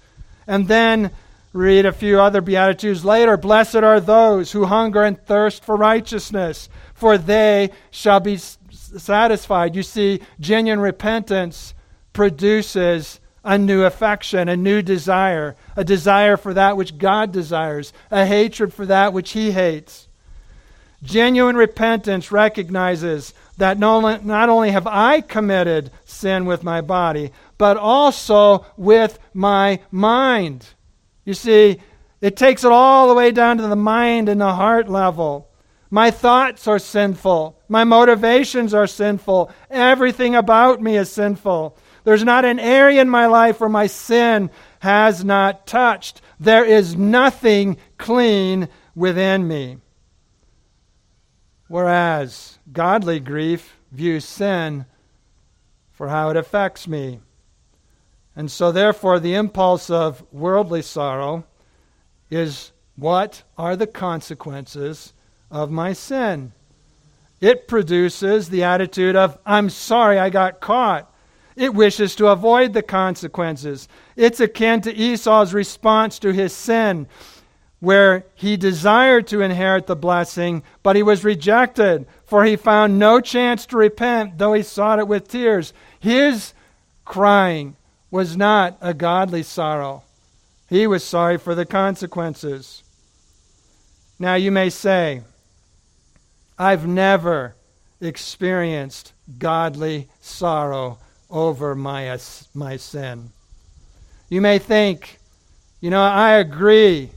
And 0.47 0.67
then 0.67 1.11
read 1.53 1.85
a 1.85 1.91
few 1.91 2.19
other 2.19 2.41
Beatitudes 2.41 3.05
later. 3.05 3.37
Blessed 3.37 3.75
are 3.75 3.99
those 3.99 4.51
who 4.51 4.65
hunger 4.65 5.03
and 5.03 5.23
thirst 5.25 5.63
for 5.63 5.75
righteousness, 5.75 6.67
for 6.93 7.17
they 7.17 7.69
shall 7.91 8.19
be 8.19 8.37
satisfied. 8.37 9.75
You 9.75 9.83
see, 9.83 10.21
genuine 10.39 10.79
repentance 10.79 11.73
produces 12.11 13.19
a 13.43 13.57
new 13.57 13.83
affection, 13.83 14.49
a 14.49 14.57
new 14.57 14.81
desire, 14.81 15.55
a 15.75 15.83
desire 15.83 16.37
for 16.37 16.53
that 16.53 16.77
which 16.77 16.97
God 16.97 17.31
desires, 17.31 17.93
a 18.09 18.25
hatred 18.25 18.73
for 18.73 18.85
that 18.85 19.13
which 19.13 19.31
He 19.31 19.51
hates. 19.51 20.07
Genuine 21.03 21.57
repentance 21.57 22.31
recognizes 22.31 23.33
that 23.57 23.77
not 23.77 24.49
only 24.49 24.71
have 24.71 24.87
I 24.87 25.19
committed 25.19 25.91
sin 26.05 26.45
with 26.45 26.63
my 26.63 26.79
body, 26.79 27.31
but 27.57 27.75
also 27.75 28.65
with 28.77 29.19
my 29.33 29.81
mind. 29.91 30.67
You 31.25 31.33
see, 31.33 31.79
it 32.21 32.35
takes 32.35 32.63
it 32.63 32.71
all 32.71 33.07
the 33.07 33.13
way 33.13 33.31
down 33.31 33.57
to 33.57 33.67
the 33.67 33.75
mind 33.75 34.29
and 34.29 34.41
the 34.41 34.53
heart 34.53 34.89
level. 34.89 35.49
My 35.89 36.09
thoughts 36.09 36.67
are 36.67 36.79
sinful. 36.79 37.59
My 37.67 37.83
motivations 37.83 38.73
are 38.73 38.87
sinful. 38.87 39.51
Everything 39.69 40.35
about 40.35 40.81
me 40.81 40.97
is 40.97 41.11
sinful. 41.11 41.77
There's 42.03 42.23
not 42.23 42.45
an 42.45 42.59
area 42.59 43.01
in 43.01 43.09
my 43.09 43.27
life 43.27 43.59
where 43.59 43.69
my 43.69 43.87
sin 43.87 44.49
has 44.79 45.23
not 45.23 45.67
touched. 45.67 46.21
There 46.39 46.65
is 46.65 46.95
nothing 46.95 47.77
clean 47.97 48.69
within 48.95 49.47
me. 49.47 49.77
Whereas 51.67 52.59
godly 52.71 53.19
grief 53.19 53.77
views 53.91 54.25
sin 54.25 54.85
for 55.91 56.09
how 56.09 56.29
it 56.29 56.37
affects 56.37 56.87
me. 56.87 57.19
And 58.35 58.51
so, 58.51 58.71
therefore, 58.71 59.19
the 59.19 59.35
impulse 59.35 59.89
of 59.89 60.23
worldly 60.31 60.81
sorrow 60.81 61.45
is 62.29 62.71
what 62.95 63.43
are 63.57 63.75
the 63.75 63.87
consequences 63.87 65.13
of 65.51 65.69
my 65.69 65.93
sin? 65.93 66.51
It 67.41 67.67
produces 67.67 68.49
the 68.49 68.63
attitude 68.63 69.15
of, 69.15 69.37
I'm 69.45 69.69
sorry 69.69 70.17
I 70.17 70.29
got 70.29 70.61
caught. 70.61 71.13
It 71.55 71.75
wishes 71.75 72.15
to 72.15 72.27
avoid 72.27 72.73
the 72.73 72.81
consequences. 72.81 73.87
It's 74.15 74.39
akin 74.39 74.81
to 74.81 74.93
Esau's 74.93 75.53
response 75.53 76.17
to 76.19 76.33
his 76.33 76.53
sin, 76.53 77.07
where 77.79 78.25
he 78.33 78.57
desired 78.57 79.27
to 79.27 79.41
inherit 79.41 79.85
the 79.85 79.95
blessing, 79.95 80.63
but 80.81 80.95
he 80.95 81.03
was 81.03 81.23
rejected, 81.23 82.07
for 82.23 82.45
he 82.45 82.55
found 82.55 82.97
no 82.97 83.19
chance 83.19 83.65
to 83.67 83.77
repent, 83.77 84.37
though 84.37 84.53
he 84.53 84.63
sought 84.63 84.99
it 84.99 85.07
with 85.07 85.27
tears. 85.27 85.73
His 85.99 86.53
crying 87.05 87.75
was 88.13 88.37
not 88.37 88.77
a 88.79 88.93
godly 88.93 89.41
sorrow. 89.41 90.03
He 90.69 90.85
was 90.85 91.03
sorry 91.03 91.39
for 91.39 91.55
the 91.55 91.65
consequences. 91.65 92.83
Now 94.19 94.35
you 94.35 94.51
may 94.51 94.69
say, 94.69 95.23
I've 96.55 96.85
never 96.85 97.55
experienced 97.99 99.13
godly 99.39 100.09
sorrow 100.21 100.99
over 101.27 101.73
my, 101.73 102.15
my 102.53 102.77
sin. 102.77 103.31
You 104.29 104.41
may 104.41 104.59
think, 104.59 105.17
you 105.81 105.89
know, 105.89 106.03
I 106.03 106.33
agree 106.33 107.09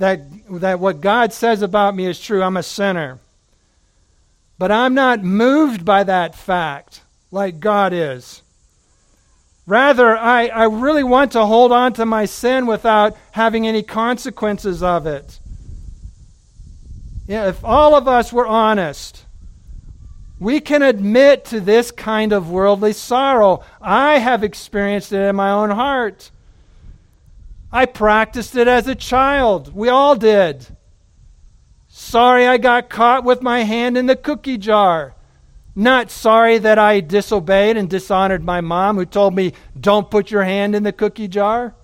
that, 0.00 0.20
that 0.50 0.80
what 0.80 1.00
God 1.00 1.32
says 1.32 1.62
about 1.62 1.96
me 1.96 2.04
is 2.04 2.20
true. 2.20 2.42
I'm 2.42 2.58
a 2.58 2.62
sinner. 2.62 3.20
But 4.58 4.70
I'm 4.70 4.92
not 4.92 5.24
moved 5.24 5.82
by 5.82 6.04
that 6.04 6.34
fact 6.34 7.00
like 7.30 7.58
God 7.58 7.94
is. 7.94 8.42
Rather, 9.66 10.16
I, 10.16 10.48
I 10.48 10.64
really 10.64 11.04
want 11.04 11.32
to 11.32 11.46
hold 11.46 11.72
on 11.72 11.94
to 11.94 12.04
my 12.04 12.26
sin 12.26 12.66
without 12.66 13.16
having 13.32 13.66
any 13.66 13.82
consequences 13.82 14.82
of 14.82 15.06
it. 15.06 15.40
If 17.26 17.64
all 17.64 17.94
of 17.94 18.06
us 18.06 18.32
were 18.32 18.46
honest, 18.46 19.24
we 20.38 20.60
can 20.60 20.82
admit 20.82 21.46
to 21.46 21.60
this 21.60 21.90
kind 21.90 22.32
of 22.32 22.50
worldly 22.50 22.92
sorrow. 22.92 23.64
I 23.80 24.18
have 24.18 24.44
experienced 24.44 25.12
it 25.12 25.20
in 25.20 25.36
my 25.36 25.50
own 25.50 25.70
heart. 25.70 26.30
I 27.72 27.86
practiced 27.86 28.54
it 28.56 28.68
as 28.68 28.86
a 28.86 28.94
child. 28.94 29.74
We 29.74 29.88
all 29.88 30.14
did. 30.14 30.66
Sorry 31.88 32.46
I 32.46 32.58
got 32.58 32.90
caught 32.90 33.24
with 33.24 33.40
my 33.40 33.60
hand 33.60 33.96
in 33.96 34.06
the 34.06 34.16
cookie 34.16 34.58
jar. 34.58 35.13
Not 35.76 36.10
sorry 36.10 36.58
that 36.58 36.78
I 36.78 37.00
disobeyed 37.00 37.76
and 37.76 37.90
dishonored 37.90 38.44
my 38.44 38.60
mom 38.60 38.96
who 38.96 39.04
told 39.04 39.34
me, 39.34 39.52
don't 39.78 40.10
put 40.10 40.30
your 40.30 40.44
hand 40.44 40.74
in 40.74 40.84
the 40.84 40.92
cookie 40.92 41.28
jar. 41.28 41.74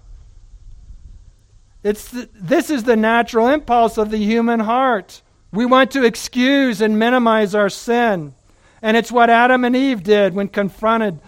It's 1.83 2.09
the, 2.11 2.29
this 2.35 2.71
is 2.71 2.85
the 2.85 2.97
natural 2.97 3.49
impulse 3.49 3.99
of 3.99 4.11
the 4.11 4.19
human 4.19 4.61
heart. 4.61 5.23
We 5.53 5.67
want 5.67 5.91
to 5.93 6.05
excuse 6.05 6.81
and 6.81 6.99
minimize 6.99 7.55
our 7.55 7.69
sin. 7.71 8.35
And 8.83 8.97
it's 8.97 9.11
what 9.11 9.31
Adam 9.31 9.65
and 9.65 9.75
Eve 9.75 10.03
did 10.03 10.35
when 10.35 10.49
confronted 10.49 11.19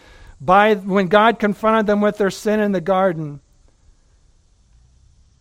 by 0.40 0.75
when 0.75 1.07
God 1.07 1.38
confronted 1.38 1.87
them 1.87 2.01
with 2.01 2.18
their 2.18 2.31
sin 2.31 2.61
in 2.61 2.72
the 2.72 2.81
garden. 2.81 3.40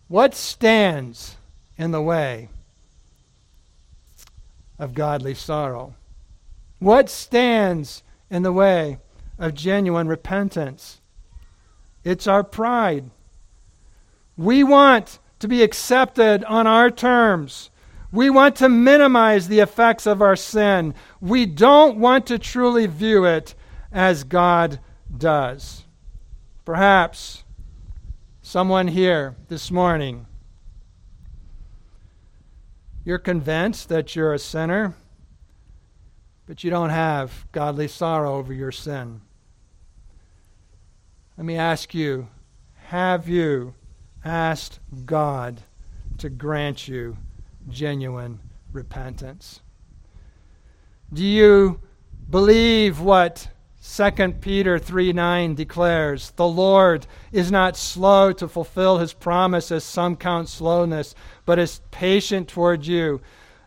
What 0.08 0.34
stands 0.34 1.36
in 1.76 1.90
the 1.90 2.02
way 2.02 2.48
of 4.78 4.94
godly 4.94 5.34
sorrow? 5.34 5.94
What 6.82 7.08
stands 7.08 8.02
in 8.28 8.42
the 8.42 8.52
way 8.52 8.98
of 9.38 9.54
genuine 9.54 10.08
repentance? 10.08 11.00
It's 12.02 12.26
our 12.26 12.42
pride. 12.42 13.08
We 14.36 14.64
want 14.64 15.20
to 15.38 15.46
be 15.46 15.62
accepted 15.62 16.42
on 16.42 16.66
our 16.66 16.90
terms. 16.90 17.70
We 18.10 18.30
want 18.30 18.56
to 18.56 18.68
minimize 18.68 19.46
the 19.46 19.60
effects 19.60 20.08
of 20.08 20.20
our 20.20 20.34
sin. 20.34 20.94
We 21.20 21.46
don't 21.46 21.98
want 21.98 22.26
to 22.26 22.38
truly 22.40 22.88
view 22.88 23.26
it 23.26 23.54
as 23.92 24.24
God 24.24 24.80
does. 25.16 25.84
Perhaps 26.64 27.44
someone 28.40 28.88
here 28.88 29.36
this 29.46 29.70
morning, 29.70 30.26
you're 33.04 33.18
convinced 33.18 33.88
that 33.88 34.16
you're 34.16 34.34
a 34.34 34.38
sinner, 34.40 34.96
but 36.52 36.62
you 36.62 36.68
don't 36.68 36.90
have 36.90 37.46
godly 37.50 37.88
sorrow 37.88 38.34
over 38.34 38.52
your 38.52 38.70
sin. 38.70 39.22
Let 41.38 41.46
me 41.46 41.56
ask 41.56 41.94
you 41.94 42.28
have 42.88 43.26
you 43.26 43.72
asked 44.22 44.78
God 45.06 45.62
to 46.18 46.28
grant 46.28 46.86
you? 46.86 47.16
genuine 47.70 48.38
repentance. 48.70 49.60
Do 51.10 51.24
you 51.24 51.80
believe 52.28 53.00
what 53.00 53.48
2 53.82 54.10
Peter 54.42 54.78
3 54.78 55.14
9 55.14 55.54
declares? 55.54 56.32
The 56.32 56.46
Lord 56.46 57.06
is 57.32 57.50
not 57.50 57.78
slow 57.78 58.30
to 58.32 58.46
fulfill 58.46 58.98
his 58.98 59.14
promise, 59.14 59.72
as 59.72 59.84
some 59.84 60.16
count 60.16 60.50
slowness, 60.50 61.14
but 61.46 61.58
is 61.58 61.80
patient 61.90 62.48
toward 62.48 62.84
you, 62.84 63.22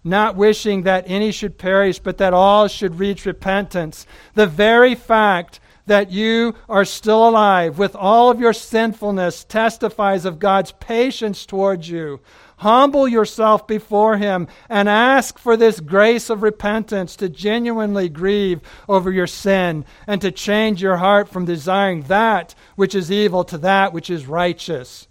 not 0.06 0.36
wishing 0.36 0.84
that 0.84 1.04
any 1.08 1.32
should 1.32 1.58
perish, 1.58 1.98
but 2.00 2.20
that 2.20 2.34
all 2.34 2.68
should 2.68 3.00
reach 3.00 3.26
repentance. 3.26 4.06
The 4.36 4.46
very 4.46 4.94
fact 4.94 5.60
that 5.88 6.12
you 6.12 6.56
are 6.70 6.86
still 6.86 7.28
alive 7.28 7.78
with 7.78 7.96
all 7.96 8.30
of 8.30 8.40
your 8.40 8.54
sinfulness 8.54 9.44
testifies 9.44 10.26
of 10.26 10.40
God's 10.40 10.72
patience 10.74 11.46
towards 11.46 11.90
you. 11.90 12.22
Humble 12.58 13.08
yourself 13.08 13.68
before 13.68 14.18
Him 14.18 14.48
and 14.70 14.88
ask 14.88 15.38
for 15.38 15.58
this 15.58 15.80
grace 15.80 16.30
of 16.30 16.42
repentance 16.42 17.16
to 17.18 17.28
genuinely 17.28 18.08
grieve 18.08 18.62
over 18.88 19.12
your 19.12 19.28
sin 19.28 19.86
and 20.08 20.22
to 20.22 20.32
change 20.32 20.82
your 20.82 20.98
heart 20.98 21.28
from 21.30 21.46
desiring 21.46 22.04
that 22.04 22.56
which 22.76 22.96
is 22.96 23.12
evil 23.12 23.44
to 23.46 23.58
that 23.58 23.92
which 23.92 24.10
is 24.10 24.26
righteous, 24.26 25.08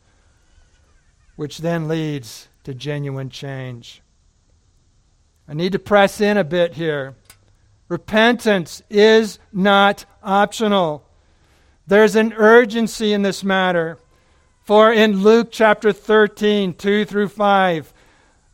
which 1.36 1.58
then 1.58 1.86
leads 1.86 2.48
to 2.64 2.72
genuine 2.74 3.28
change. 3.28 4.03
I 5.48 5.54
need 5.54 5.72
to 5.72 5.78
press 5.78 6.20
in 6.20 6.36
a 6.36 6.44
bit 6.44 6.74
here. 6.74 7.14
Repentance 7.88 8.82
is 8.88 9.38
not 9.52 10.06
optional. 10.22 11.04
There's 11.86 12.16
an 12.16 12.32
urgency 12.32 13.12
in 13.12 13.22
this 13.22 13.44
matter. 13.44 13.98
For 14.62 14.90
in 14.90 15.22
Luke 15.22 15.48
chapter 15.50 15.92
13, 15.92 16.72
2 16.74 17.04
through 17.04 17.28
5, 17.28 17.92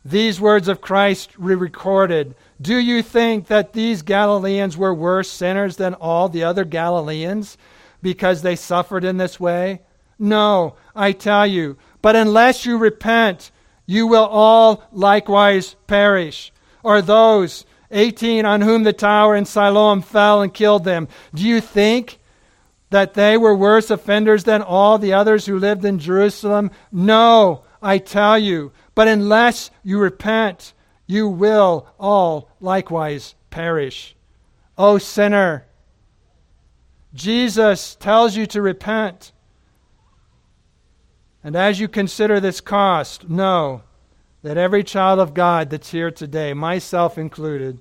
these 0.03 0.41
words 0.41 0.67
of 0.67 0.81
Christ 0.81 1.39
were 1.39 1.55
recorded. 1.55 2.35
Do 2.61 2.75
you 2.75 3.01
think 3.01 3.47
that 3.47 3.71
these 3.71 4.01
Galileans 4.01 4.75
were 4.75 4.93
worse 4.93 5.31
sinners 5.31 5.77
than 5.77 5.93
all 5.93 6.27
the 6.27 6.43
other 6.43 6.65
Galileans 6.65 7.57
because 8.01 8.41
they 8.41 8.57
suffered 8.57 9.05
in 9.05 9.15
this 9.17 9.39
way? 9.39 9.81
No, 10.19 10.75
I 10.93 11.13
tell 11.13 11.47
you. 11.47 11.77
But 12.01 12.17
unless 12.17 12.65
you 12.65 12.77
repent, 12.77 13.51
you 13.85 14.07
will 14.07 14.25
all 14.25 14.83
likewise 14.91 15.75
perish. 15.87 16.51
Or 16.83 17.01
those 17.01 17.65
18 17.91 18.45
on 18.45 18.61
whom 18.61 18.83
the 18.83 18.93
tower 18.93 19.35
in 19.35 19.45
Siloam 19.45 20.01
fell 20.01 20.41
and 20.41 20.53
killed 20.53 20.83
them. 20.83 21.07
Do 21.33 21.43
you 21.43 21.61
think 21.61 22.19
that 22.89 23.13
they 23.13 23.37
were 23.37 23.55
worse 23.55 23.89
offenders 23.89 24.43
than 24.43 24.61
all 24.61 24.97
the 24.97 25.13
others 25.13 25.45
who 25.45 25.59
lived 25.59 25.85
in 25.85 25.99
Jerusalem? 25.99 26.71
No, 26.91 27.63
I 27.81 27.97
tell 27.97 28.37
you. 28.37 28.71
But 28.95 29.07
unless 29.07 29.71
you 29.83 29.99
repent, 29.99 30.73
you 31.07 31.27
will 31.27 31.87
all 31.99 32.49
likewise 32.59 33.35
perish. 33.49 34.15
O 34.77 34.97
sinner. 34.97 35.65
Jesus 37.13 37.95
tells 37.95 38.37
you 38.37 38.45
to 38.47 38.61
repent. 38.61 39.33
And 41.43 41.55
as 41.55 41.79
you 41.79 41.87
consider 41.87 42.39
this 42.39 42.61
cost, 42.61 43.29
know 43.29 43.83
that 44.43 44.57
every 44.57 44.83
child 44.83 45.19
of 45.19 45.33
God 45.33 45.69
that's 45.69 45.91
here 45.91 46.11
today, 46.11 46.53
myself 46.53 47.17
included, 47.17 47.79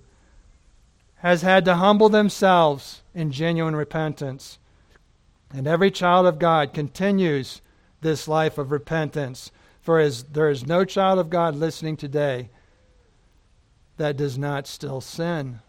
has 1.16 1.42
had 1.42 1.64
to 1.64 1.76
humble 1.76 2.08
themselves 2.08 3.02
in 3.14 3.30
genuine 3.30 3.76
repentance. 3.76 4.58
And 5.52 5.66
every 5.66 5.90
child 5.90 6.26
of 6.26 6.38
God 6.38 6.72
continues 6.72 7.60
this 8.00 8.28
life 8.28 8.58
of 8.58 8.70
repentance. 8.70 9.50
For 9.82 9.98
as 9.98 10.24
there 10.24 10.50
is 10.50 10.66
no 10.66 10.84
child 10.84 11.18
of 11.18 11.30
God 11.30 11.54
listening 11.54 11.96
today 11.96 12.50
that 13.96 14.16
does 14.16 14.38
not 14.38 14.66
still 14.66 15.00
sin. 15.00 15.60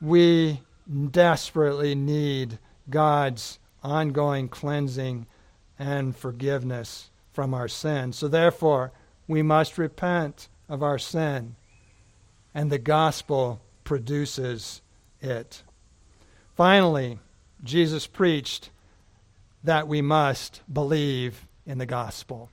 We 0.00 0.62
desperately 1.10 1.94
need 1.94 2.58
God's 2.90 3.58
ongoing 3.84 4.48
cleansing 4.48 5.26
and 5.78 6.16
forgiveness 6.16 7.10
from 7.32 7.54
our 7.54 7.68
sin. 7.68 8.12
So, 8.12 8.26
therefore, 8.28 8.92
we 9.26 9.42
must 9.42 9.78
repent 9.78 10.48
of 10.68 10.82
our 10.82 10.98
sin, 10.98 11.56
and 12.54 12.70
the 12.70 12.78
gospel 12.78 13.60
produces 13.84 14.80
it. 15.20 15.62
Finally, 16.56 17.18
Jesus 17.62 18.06
preached 18.06 18.70
that 19.64 19.86
we 19.88 20.02
must 20.02 20.60
believe 20.72 21.46
in 21.66 21.78
the 21.78 21.86
gospel. 21.86 22.50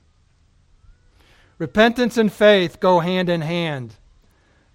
Repentance 1.58 2.16
and 2.16 2.32
faith 2.32 2.80
go 2.80 3.00
hand 3.00 3.28
in 3.28 3.42
hand. 3.42 3.96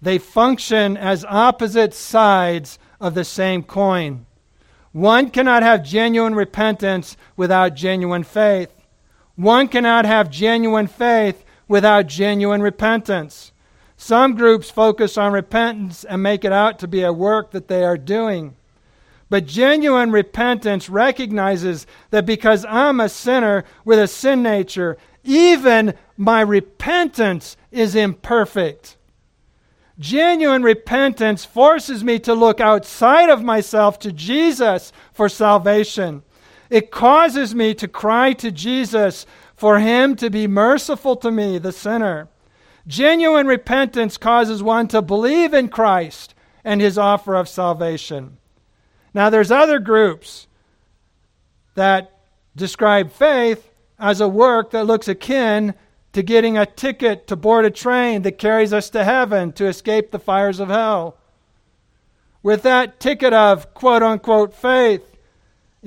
They 0.00 0.18
function 0.18 0.96
as 0.96 1.24
opposite 1.24 1.94
sides 1.94 2.78
of 3.00 3.14
the 3.14 3.24
same 3.24 3.62
coin. 3.62 4.26
One 4.92 5.30
cannot 5.30 5.62
have 5.62 5.82
genuine 5.82 6.34
repentance 6.34 7.16
without 7.36 7.74
genuine 7.74 8.22
faith. 8.22 8.70
One 9.34 9.68
cannot 9.68 10.04
have 10.04 10.30
genuine 10.30 10.86
faith 10.86 11.44
without 11.68 12.06
genuine 12.06 12.62
repentance. 12.62 13.52
Some 13.96 14.34
groups 14.34 14.70
focus 14.70 15.16
on 15.16 15.32
repentance 15.32 16.04
and 16.04 16.22
make 16.22 16.44
it 16.44 16.52
out 16.52 16.78
to 16.80 16.88
be 16.88 17.02
a 17.02 17.12
work 17.12 17.52
that 17.52 17.68
they 17.68 17.84
are 17.84 17.96
doing. 17.96 18.56
But 19.28 19.46
genuine 19.46 20.12
repentance 20.12 20.88
recognizes 20.88 21.86
that 22.10 22.26
because 22.26 22.64
I'm 22.66 23.00
a 23.00 23.08
sinner 23.08 23.64
with 23.84 23.98
a 23.98 24.06
sin 24.06 24.42
nature, 24.42 24.96
even 25.24 25.94
my 26.16 26.42
repentance 26.42 27.56
is 27.72 27.96
imperfect. 27.96 28.96
Genuine 29.98 30.62
repentance 30.62 31.44
forces 31.44 32.04
me 32.04 32.18
to 32.20 32.34
look 32.34 32.60
outside 32.60 33.30
of 33.30 33.42
myself 33.42 33.98
to 34.00 34.12
Jesus 34.12 34.92
for 35.12 35.28
salvation. 35.28 36.22
It 36.68 36.90
causes 36.90 37.54
me 37.54 37.74
to 37.74 37.88
cry 37.88 38.32
to 38.34 38.50
Jesus 38.52 39.24
for 39.56 39.78
him 39.78 40.14
to 40.16 40.30
be 40.30 40.46
merciful 40.46 41.16
to 41.16 41.30
me, 41.30 41.58
the 41.58 41.72
sinner. 41.72 42.28
Genuine 42.86 43.46
repentance 43.46 44.16
causes 44.16 44.62
one 44.62 44.86
to 44.88 45.02
believe 45.02 45.54
in 45.54 45.68
Christ 45.68 46.34
and 46.62 46.80
his 46.80 46.98
offer 46.98 47.34
of 47.34 47.48
salvation. 47.48 48.36
Now, 49.14 49.30
there's 49.30 49.50
other 49.50 49.78
groups 49.78 50.46
that 51.74 52.12
describe 52.54 53.10
faith 53.10 53.70
as 53.98 54.20
a 54.20 54.28
work 54.28 54.70
that 54.70 54.86
looks 54.86 55.08
akin 55.08 55.74
to 56.12 56.22
getting 56.22 56.56
a 56.56 56.66
ticket 56.66 57.26
to 57.26 57.36
board 57.36 57.64
a 57.64 57.70
train 57.70 58.22
that 58.22 58.38
carries 58.38 58.72
us 58.72 58.90
to 58.90 59.04
heaven 59.04 59.52
to 59.52 59.66
escape 59.66 60.10
the 60.10 60.18
fires 60.18 60.60
of 60.60 60.68
hell. 60.68 61.16
With 62.42 62.62
that 62.62 63.00
ticket 63.00 63.32
of 63.32 63.74
quote 63.74 64.02
unquote 64.02 64.54
faith 64.54 65.15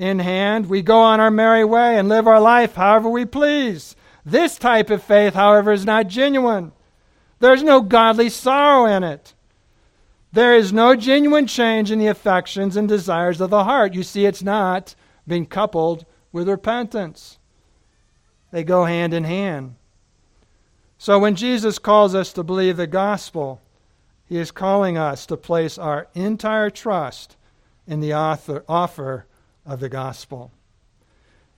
in 0.00 0.18
hand, 0.18 0.70
we 0.70 0.80
go 0.80 0.98
on 1.02 1.20
our 1.20 1.30
merry 1.30 1.62
way 1.62 1.98
and 1.98 2.08
live 2.08 2.26
our 2.26 2.40
life 2.40 2.74
however 2.74 3.10
we 3.10 3.26
please. 3.26 3.94
This 4.24 4.56
type 4.56 4.88
of 4.88 5.02
faith, 5.02 5.34
however, 5.34 5.72
is 5.72 5.84
not 5.84 6.08
genuine. 6.08 6.72
There's 7.38 7.62
no 7.62 7.82
godly 7.82 8.30
sorrow 8.30 8.86
in 8.86 9.04
it. 9.04 9.34
There 10.32 10.54
is 10.54 10.72
no 10.72 10.96
genuine 10.96 11.46
change 11.46 11.90
in 11.90 11.98
the 11.98 12.06
affections 12.06 12.76
and 12.76 12.88
desires 12.88 13.42
of 13.42 13.50
the 13.50 13.64
heart. 13.64 13.92
You 13.92 14.02
see, 14.02 14.24
it's 14.24 14.42
not 14.42 14.94
being 15.26 15.44
coupled 15.44 16.06
with 16.32 16.48
repentance, 16.48 17.38
they 18.52 18.64
go 18.64 18.84
hand 18.84 19.12
in 19.12 19.24
hand. 19.24 19.74
So 20.96 21.18
when 21.18 21.34
Jesus 21.34 21.78
calls 21.78 22.14
us 22.14 22.32
to 22.32 22.42
believe 22.42 22.76
the 22.76 22.86
gospel, 22.86 23.60
he 24.24 24.38
is 24.38 24.50
calling 24.50 24.96
us 24.96 25.26
to 25.26 25.36
place 25.36 25.76
our 25.76 26.08
entire 26.14 26.70
trust 26.70 27.36
in 27.86 28.00
the 28.00 28.14
author, 28.14 28.64
offer 28.68 29.26
of 29.64 29.80
the 29.80 29.88
gospel. 29.88 30.52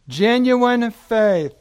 Genuine 0.08 0.90
faith 0.90 1.54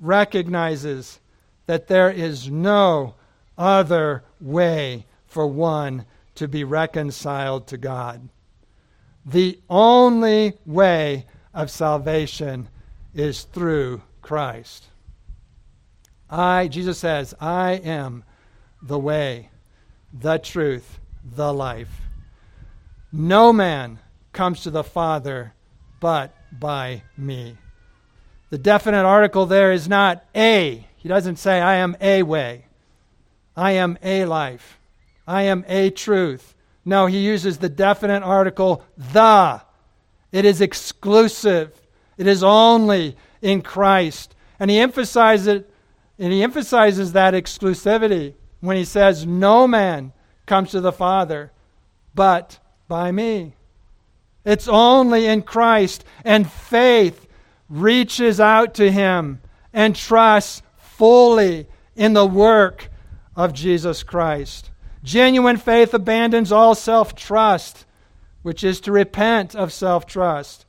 recognizes 0.00 1.20
that 1.66 1.88
there 1.88 2.10
is 2.10 2.50
no 2.50 3.14
other 3.56 4.24
way 4.40 5.06
for 5.26 5.46
one 5.46 6.04
to 6.34 6.48
be 6.48 6.64
reconciled 6.64 7.66
to 7.68 7.76
God. 7.76 8.28
The 9.24 9.60
only 9.70 10.54
way 10.66 11.26
of 11.54 11.70
salvation 11.70 12.68
is 13.14 13.44
through 13.44 14.02
Christ. 14.20 14.86
I, 16.28 16.68
Jesus 16.68 16.98
says, 16.98 17.34
I 17.40 17.72
am 17.72 18.24
the 18.80 18.98
way, 18.98 19.50
the 20.12 20.38
truth, 20.38 20.98
the 21.22 21.52
life. 21.52 22.00
No 23.12 23.52
man 23.52 23.98
comes 24.32 24.62
to 24.62 24.70
the 24.70 24.82
Father 24.82 25.52
but 26.02 26.34
by 26.50 27.04
me. 27.16 27.56
The 28.50 28.58
definite 28.58 29.04
article 29.04 29.46
there 29.46 29.70
is 29.70 29.88
not 29.88 30.24
a. 30.34 30.84
He 30.96 31.08
doesn't 31.08 31.36
say, 31.36 31.60
I 31.60 31.76
am 31.76 31.96
a 32.00 32.24
way. 32.24 32.66
I 33.56 33.72
am 33.72 33.96
a 34.02 34.24
life. 34.24 34.80
I 35.28 35.42
am 35.42 35.64
a 35.68 35.90
truth. 35.90 36.56
No, 36.84 37.06
he 37.06 37.18
uses 37.18 37.58
the 37.58 37.68
definite 37.68 38.24
article, 38.24 38.84
the. 38.96 39.62
It 40.32 40.44
is 40.44 40.60
exclusive. 40.60 41.80
It 42.18 42.26
is 42.26 42.42
only 42.42 43.16
in 43.40 43.62
Christ. 43.62 44.34
And 44.58 44.72
he 44.72 44.80
emphasizes 44.80 45.46
it 45.46 45.70
and 46.18 46.32
he 46.32 46.42
emphasizes 46.42 47.12
that 47.12 47.32
exclusivity 47.32 48.34
when 48.60 48.76
he 48.76 48.84
says, 48.84 49.24
No 49.24 49.68
man 49.68 50.12
comes 50.46 50.72
to 50.72 50.80
the 50.80 50.92
Father 50.92 51.52
but 52.12 52.58
by 52.88 53.12
me. 53.12 53.54
It's 54.44 54.68
only 54.68 55.26
in 55.26 55.42
Christ, 55.42 56.04
and 56.24 56.50
faith 56.50 57.26
reaches 57.68 58.40
out 58.40 58.74
to 58.74 58.90
him 58.90 59.40
and 59.72 59.96
trusts 59.96 60.62
fully 60.76 61.66
in 61.96 62.12
the 62.12 62.26
work 62.26 62.90
of 63.36 63.52
Jesus 63.52 64.02
Christ. 64.02 64.70
Genuine 65.02 65.56
faith 65.56 65.94
abandons 65.94 66.52
all 66.52 66.74
self 66.74 67.14
trust, 67.14 67.86
which 68.42 68.62
is 68.62 68.80
to 68.82 68.92
repent 68.92 69.54
of 69.54 69.72
self 69.72 70.06
trust. 70.06 70.66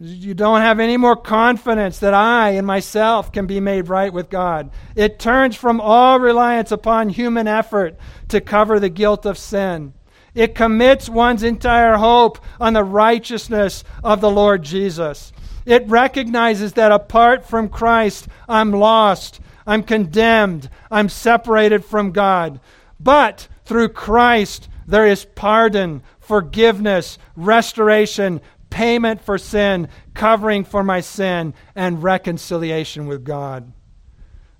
You 0.00 0.32
don't 0.32 0.60
have 0.60 0.78
any 0.78 0.96
more 0.96 1.16
confidence 1.16 1.98
that 1.98 2.14
I 2.14 2.50
and 2.50 2.64
myself 2.64 3.32
can 3.32 3.46
be 3.46 3.58
made 3.58 3.88
right 3.88 4.12
with 4.12 4.30
God. 4.30 4.70
It 4.94 5.18
turns 5.18 5.56
from 5.56 5.80
all 5.80 6.20
reliance 6.20 6.70
upon 6.70 7.08
human 7.08 7.48
effort 7.48 7.96
to 8.28 8.40
cover 8.40 8.78
the 8.78 8.88
guilt 8.88 9.26
of 9.26 9.36
sin. 9.36 9.94
It 10.34 10.54
commits 10.54 11.08
one's 11.08 11.42
entire 11.42 11.96
hope 11.96 12.38
on 12.60 12.72
the 12.72 12.84
righteousness 12.84 13.84
of 14.04 14.20
the 14.20 14.30
Lord 14.30 14.62
Jesus. 14.62 15.32
It 15.66 15.86
recognizes 15.88 16.74
that 16.74 16.92
apart 16.92 17.44
from 17.46 17.68
Christ, 17.68 18.28
I'm 18.48 18.72
lost, 18.72 19.40
I'm 19.66 19.82
condemned, 19.82 20.70
I'm 20.90 21.08
separated 21.08 21.84
from 21.84 22.12
God. 22.12 22.60
But 23.00 23.48
through 23.64 23.90
Christ, 23.90 24.68
there 24.86 25.06
is 25.06 25.26
pardon, 25.26 26.02
forgiveness, 26.20 27.18
restoration, 27.36 28.40
payment 28.70 29.20
for 29.20 29.36
sin, 29.38 29.88
covering 30.14 30.64
for 30.64 30.82
my 30.82 31.00
sin, 31.00 31.52
and 31.74 32.02
reconciliation 32.02 33.06
with 33.06 33.24
God. 33.24 33.72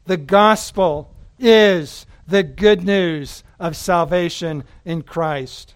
The 0.05 0.17
gospel 0.17 1.15
is 1.39 2.07
the 2.27 2.43
good 2.43 2.85
news 2.85 3.45
of 3.59 3.77
salvation 3.77 4.65
in 4.85 5.03
Christ. 5.03 5.75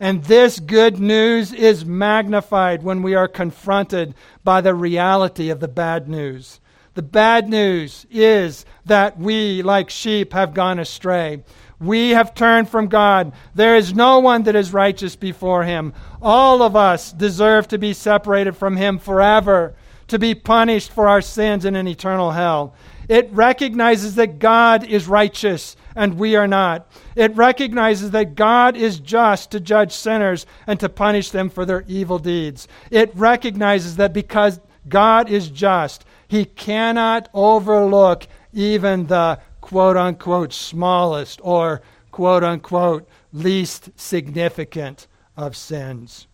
And 0.00 0.24
this 0.24 0.60
good 0.60 0.98
news 0.98 1.52
is 1.52 1.84
magnified 1.84 2.82
when 2.82 3.02
we 3.02 3.14
are 3.14 3.28
confronted 3.28 4.14
by 4.42 4.60
the 4.60 4.74
reality 4.74 5.50
of 5.50 5.60
the 5.60 5.68
bad 5.68 6.08
news. 6.08 6.60
The 6.94 7.02
bad 7.02 7.48
news 7.48 8.06
is 8.10 8.64
that 8.84 9.18
we, 9.18 9.62
like 9.62 9.90
sheep, 9.90 10.32
have 10.32 10.54
gone 10.54 10.78
astray. 10.78 11.42
We 11.80 12.10
have 12.10 12.34
turned 12.34 12.68
from 12.68 12.88
God. 12.88 13.32
There 13.54 13.76
is 13.76 13.94
no 13.94 14.20
one 14.20 14.44
that 14.44 14.54
is 14.54 14.72
righteous 14.72 15.16
before 15.16 15.64
him. 15.64 15.92
All 16.22 16.62
of 16.62 16.76
us 16.76 17.12
deserve 17.12 17.68
to 17.68 17.78
be 17.78 17.92
separated 17.92 18.56
from 18.56 18.76
him 18.76 18.98
forever, 18.98 19.74
to 20.08 20.18
be 20.18 20.34
punished 20.34 20.92
for 20.92 21.08
our 21.08 21.20
sins 21.20 21.64
in 21.64 21.74
an 21.74 21.88
eternal 21.88 22.30
hell. 22.30 22.74
It 23.08 23.28
recognizes 23.32 24.14
that 24.14 24.38
God 24.38 24.84
is 24.84 25.06
righteous 25.06 25.76
and 25.94 26.18
we 26.18 26.36
are 26.36 26.48
not. 26.48 26.90
It 27.14 27.34
recognizes 27.36 28.10
that 28.12 28.34
God 28.34 28.76
is 28.76 28.98
just 28.98 29.50
to 29.52 29.60
judge 29.60 29.92
sinners 29.92 30.46
and 30.66 30.80
to 30.80 30.88
punish 30.88 31.30
them 31.30 31.50
for 31.50 31.64
their 31.64 31.84
evil 31.86 32.18
deeds. 32.18 32.66
It 32.90 33.12
recognizes 33.14 33.96
that 33.96 34.12
because 34.12 34.60
God 34.88 35.30
is 35.30 35.50
just, 35.50 36.04
he 36.28 36.44
cannot 36.44 37.28
overlook 37.32 38.26
even 38.52 39.06
the 39.06 39.38
quote 39.60 39.96
unquote 39.96 40.52
smallest 40.52 41.40
or 41.42 41.82
quote 42.10 42.44
unquote 42.44 43.08
least 43.32 43.90
significant 43.96 45.06
of 45.36 45.56
sins. 45.56 46.26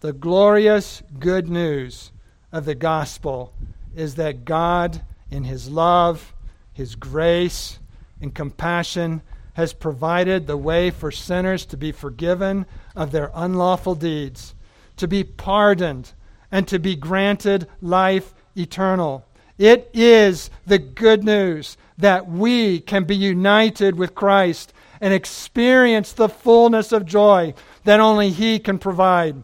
The 0.00 0.12
glorious 0.12 1.02
good 1.18 1.48
news 1.48 2.12
of 2.52 2.64
the 2.64 2.74
gospel 2.74 3.52
is 3.94 4.14
that 4.16 4.44
God, 4.44 5.02
in 5.30 5.44
his 5.44 5.68
love, 5.68 6.34
his 6.72 6.94
grace, 6.94 7.78
and 8.20 8.34
compassion, 8.34 9.22
has 9.54 9.72
provided 9.72 10.46
the 10.46 10.56
way 10.56 10.90
for 10.90 11.10
sinners 11.10 11.64
to 11.64 11.76
be 11.76 11.92
forgiven 11.92 12.66
of 12.94 13.10
their 13.10 13.30
unlawful 13.34 13.94
deeds, 13.94 14.54
to 14.96 15.08
be 15.08 15.24
pardoned, 15.24 16.12
and 16.52 16.68
to 16.68 16.78
be 16.78 16.94
granted 16.94 17.66
life 17.80 18.34
eternal. 18.56 19.24
It 19.58 19.90
is 19.94 20.50
the 20.66 20.78
good 20.78 21.24
news 21.24 21.76
that 21.98 22.28
we 22.28 22.80
can 22.80 23.04
be 23.04 23.16
united 23.16 23.96
with 23.96 24.14
Christ 24.14 24.74
and 25.00 25.14
experience 25.14 26.12
the 26.12 26.28
fullness 26.28 26.92
of 26.92 27.06
joy 27.06 27.54
that 27.84 28.00
only 28.00 28.30
He 28.30 28.58
can 28.58 28.78
provide. 28.78 29.42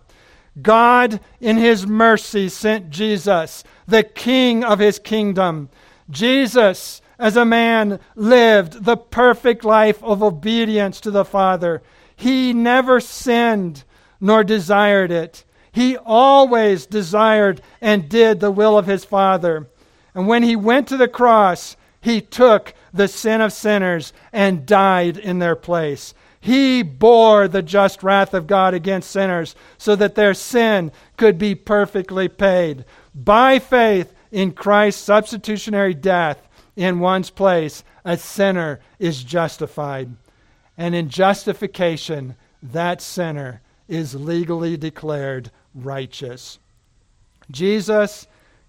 God, 0.60 1.20
in 1.40 1.56
His 1.56 1.86
mercy, 1.86 2.48
sent 2.48 2.90
Jesus, 2.90 3.64
the 3.86 4.02
King 4.02 4.64
of 4.64 4.78
His 4.78 4.98
kingdom. 4.98 5.70
Jesus, 6.10 7.00
as 7.18 7.36
a 7.36 7.44
man, 7.44 8.00
lived 8.14 8.84
the 8.84 8.96
perfect 8.96 9.64
life 9.64 10.02
of 10.02 10.22
obedience 10.22 11.00
to 11.00 11.10
the 11.10 11.24
Father. 11.24 11.82
He 12.16 12.52
never 12.52 13.00
sinned 13.00 13.84
nor 14.20 14.44
desired 14.44 15.10
it. 15.10 15.44
He 15.72 15.96
always 15.96 16.86
desired 16.86 17.60
and 17.80 18.08
did 18.08 18.40
the 18.40 18.50
will 18.50 18.78
of 18.78 18.86
his 18.86 19.04
Father. 19.04 19.68
And 20.14 20.28
when 20.28 20.42
he 20.42 20.54
went 20.54 20.86
to 20.88 20.96
the 20.96 21.08
cross, 21.08 21.76
he 22.00 22.20
took 22.20 22.74
the 22.92 23.08
sin 23.08 23.40
of 23.40 23.52
sinners 23.52 24.12
and 24.32 24.66
died 24.66 25.16
in 25.16 25.38
their 25.38 25.56
place. 25.56 26.14
He 26.42 26.82
bore 26.82 27.46
the 27.46 27.62
just 27.62 28.02
wrath 28.02 28.34
of 28.34 28.48
God 28.48 28.74
against 28.74 29.12
sinners 29.12 29.54
so 29.78 29.94
that 29.94 30.16
their 30.16 30.34
sin 30.34 30.90
could 31.16 31.38
be 31.38 31.54
perfectly 31.54 32.26
paid. 32.26 32.84
By 33.14 33.60
faith 33.60 34.12
in 34.32 34.50
Christ's 34.50 35.04
substitutionary 35.04 35.94
death 35.94 36.48
in 36.74 36.98
one's 36.98 37.30
place, 37.30 37.84
a 38.04 38.16
sinner 38.16 38.80
is 38.98 39.22
justified. 39.22 40.16
And 40.76 40.96
in 40.96 41.10
justification, 41.10 42.34
that 42.60 43.00
sinner 43.00 43.60
is 43.86 44.16
legally 44.16 44.76
declared 44.76 45.52
righteous. 45.76 46.58
Jesus 47.52 48.26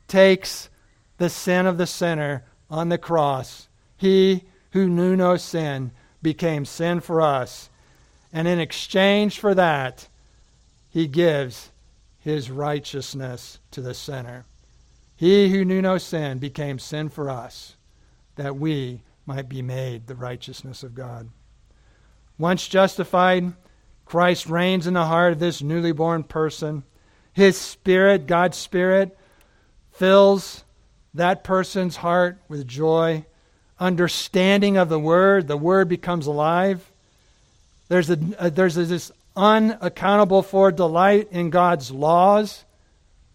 takes 0.08 0.70
the 1.18 1.30
sin 1.30 1.66
of 1.66 1.80
the 1.80 1.88
sinner 1.88 2.44
on 2.70 2.90
the 2.90 3.00
cross. 3.00 3.68
He 3.98 4.44
who 4.74 4.88
knew 4.88 5.16
no 5.16 5.38
sin 5.38 5.92
became 6.24 6.66
sin 6.66 7.02
for 7.02 7.22
us. 7.22 7.70
And 8.32 8.48
in 8.48 8.60
exchange 8.60 9.40
for 9.40 9.54
that, 9.54 10.08
he 10.90 11.08
gives 11.08 11.72
his 12.20 12.50
righteousness 12.50 13.60
to 13.72 13.82
the 13.82 13.94
sinner. 13.94 14.46
He 15.16 15.50
who 15.50 15.64
knew 15.66 15.82
no 15.82 15.98
sin 15.98 16.40
became 16.40 16.80
sin 16.80 17.10
for 17.10 17.30
us, 17.30 17.76
that 18.36 18.56
we 18.56 19.02
might 19.26 19.48
be 19.48 19.62
made 19.62 20.08
the 20.08 20.16
righteousness 20.16 20.84
of 20.84 20.96
God. 20.96 21.30
Once 22.38 22.68
justified, 22.68 23.54
Christ 24.06 24.48
reigns 24.48 24.88
in 24.88 24.94
the 24.94 25.06
heart 25.06 25.34
of 25.34 25.40
this 25.40 25.62
newly 25.62 25.92
born 25.92 26.24
person. 26.24 26.84
His 27.32 27.58
Spirit, 27.58 28.28
God's 28.28 28.58
Spirit, 28.58 29.18
fills 29.92 30.64
that 31.14 31.44
person's 31.44 31.98
heart 31.98 32.40
with 32.48 32.68
joy 32.68 33.26
understanding 33.80 34.78
of 34.78 34.90
the 34.90 35.00
word, 35.00 35.48
the 35.48 35.58
word 35.58 35.90
becomes 35.90 36.28
alive. 36.28 36.92
There's, 37.90 38.10
a, 38.10 38.16
there's 38.16 38.78
a, 38.78 38.86
this 38.86 39.12
unaccountable 39.36 40.42
for 40.42 40.72
delight 40.72 41.30
in 41.32 41.50
God's 41.50 41.92
laws. 41.92 42.66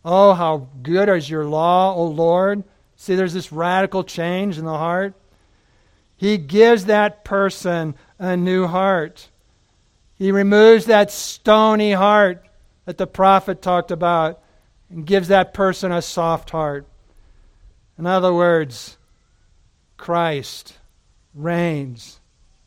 Oh, 0.04 0.32
how 0.32 0.68
good 0.82 1.08
is 1.08 1.28
your 1.28 1.44
law, 1.44 1.94
O 1.94 2.04
Lord. 2.04 2.64
See, 2.96 3.14
there's 3.14 3.34
this 3.34 3.52
radical 3.52 4.04
change 4.04 4.58
in 4.58 4.64
the 4.64 4.76
heart. 4.76 5.14
He 6.16 6.36
gives 6.36 6.86
that 6.86 7.24
person 7.24 7.94
a 8.18 8.36
new 8.36 8.66
heart. 8.66 9.28
He 10.16 10.32
removes 10.32 10.86
that 10.86 11.12
stony 11.12 11.92
heart 11.92 12.44
that 12.86 12.98
the 12.98 13.06
prophet 13.06 13.62
talked 13.62 13.92
about 13.92 14.40
and 14.90 15.06
gives 15.06 15.28
that 15.28 15.54
person 15.54 15.92
a 15.92 16.02
soft 16.02 16.50
heart. 16.50 16.86
In 17.98 18.06
other 18.06 18.34
words, 18.34 18.97
Christ 19.98 20.78
reigns 21.34 22.20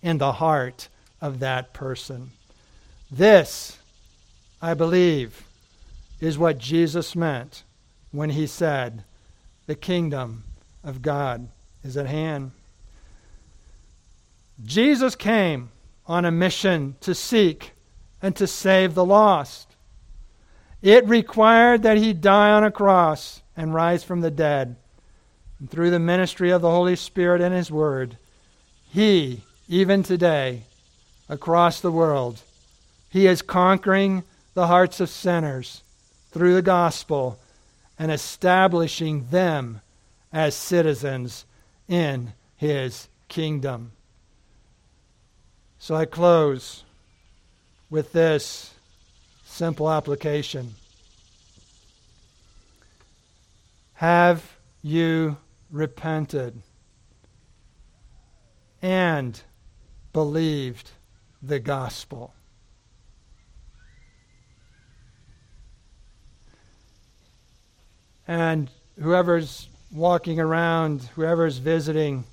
in 0.03 0.19
the 0.19 0.33
heart 0.33 0.89
of 1.19 1.39
that 1.39 1.73
person. 1.73 2.31
This, 3.09 3.79
I 4.61 4.75
believe, 4.75 5.43
is 6.19 6.37
what 6.37 6.59
Jesus 6.59 7.15
meant 7.15 7.63
when 8.11 8.29
he 8.29 8.45
said, 8.45 9.03
The 9.65 9.75
kingdom 9.75 10.43
of 10.83 11.01
God 11.01 11.47
is 11.83 11.97
at 11.97 12.05
hand. 12.05 12.51
Jesus 14.63 15.15
came 15.15 15.71
on 16.05 16.25
a 16.25 16.31
mission 16.31 16.95
to 17.01 17.15
seek 17.15 17.71
and 18.21 18.35
to 18.35 18.45
save 18.45 18.93
the 18.93 19.05
lost. 19.05 19.75
It 20.81 21.07
required 21.07 21.83
that 21.83 21.97
he 21.97 22.13
die 22.13 22.51
on 22.51 22.63
a 22.63 22.71
cross 22.71 23.41
and 23.55 23.73
rise 23.73 24.03
from 24.03 24.21
the 24.21 24.31
dead. 24.31 24.75
And 25.61 25.69
through 25.69 25.91
the 25.91 25.99
ministry 25.99 26.49
of 26.49 26.63
the 26.63 26.71
Holy 26.71 26.95
Spirit 26.95 27.39
and 27.39 27.53
His 27.53 27.71
Word, 27.71 28.17
He, 28.89 29.43
even 29.69 30.01
today, 30.01 30.63
across 31.29 31.79
the 31.79 31.91
world, 31.91 32.41
He 33.11 33.27
is 33.27 33.43
conquering 33.43 34.23
the 34.55 34.65
hearts 34.65 34.99
of 34.99 35.07
sinners 35.07 35.83
through 36.31 36.55
the 36.55 36.63
gospel 36.63 37.37
and 37.99 38.11
establishing 38.11 39.27
them 39.29 39.81
as 40.33 40.55
citizens 40.55 41.45
in 41.87 42.33
His 42.57 43.07
kingdom. 43.27 43.91
So 45.77 45.93
I 45.93 46.05
close 46.05 46.83
with 47.91 48.13
this 48.13 48.73
simple 49.45 49.91
application. 49.91 50.73
Have 53.93 54.57
you 54.81 55.37
repented 55.71 56.61
and 58.81 59.41
believed 60.13 60.91
the 61.41 61.59
gospel. 61.59 62.33
And 68.27 68.69
whoever's 68.99 69.67
walking 69.91 70.39
around, 70.39 71.01
whoever's 71.15 71.57
visiting, 71.57 72.23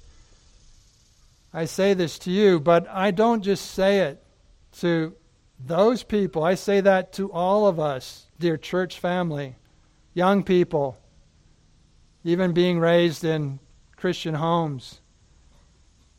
I 1.52 1.64
say 1.64 1.94
this 1.94 2.18
to 2.20 2.30
you, 2.30 2.60
but 2.60 2.86
I 2.88 3.10
don't 3.10 3.42
just 3.42 3.72
say 3.72 4.00
it 4.00 4.22
to 4.80 5.14
those 5.58 6.02
people. 6.02 6.44
I 6.44 6.54
say 6.54 6.80
that 6.80 7.12
to 7.14 7.32
all 7.32 7.66
of 7.66 7.80
us, 7.80 8.26
dear 8.38 8.56
church 8.56 8.98
family, 8.98 9.56
young 10.14 10.44
people 10.44 10.96
even 12.24 12.52
being 12.52 12.78
raised 12.78 13.24
in 13.24 13.58
Christian 13.96 14.34
homes. 14.34 15.00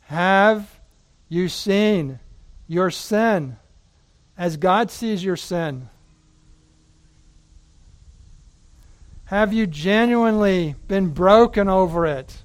Have 0.02 0.80
you 1.28 1.48
seen 1.48 2.18
your 2.66 2.90
sin 2.90 3.56
as 4.36 4.56
God 4.56 4.90
sees 4.90 5.22
your 5.22 5.36
sin? 5.36 5.88
Have 9.26 9.52
you 9.52 9.66
genuinely 9.66 10.74
been 10.88 11.10
broken 11.10 11.68
over 11.68 12.04
it? 12.04 12.42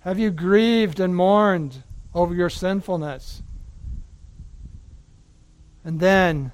Have 0.00 0.18
you 0.18 0.30
grieved 0.30 1.00
and 1.00 1.16
mourned 1.16 1.82
over 2.14 2.34
your 2.34 2.50
sinfulness? 2.50 3.42
And 5.84 6.00
then, 6.00 6.52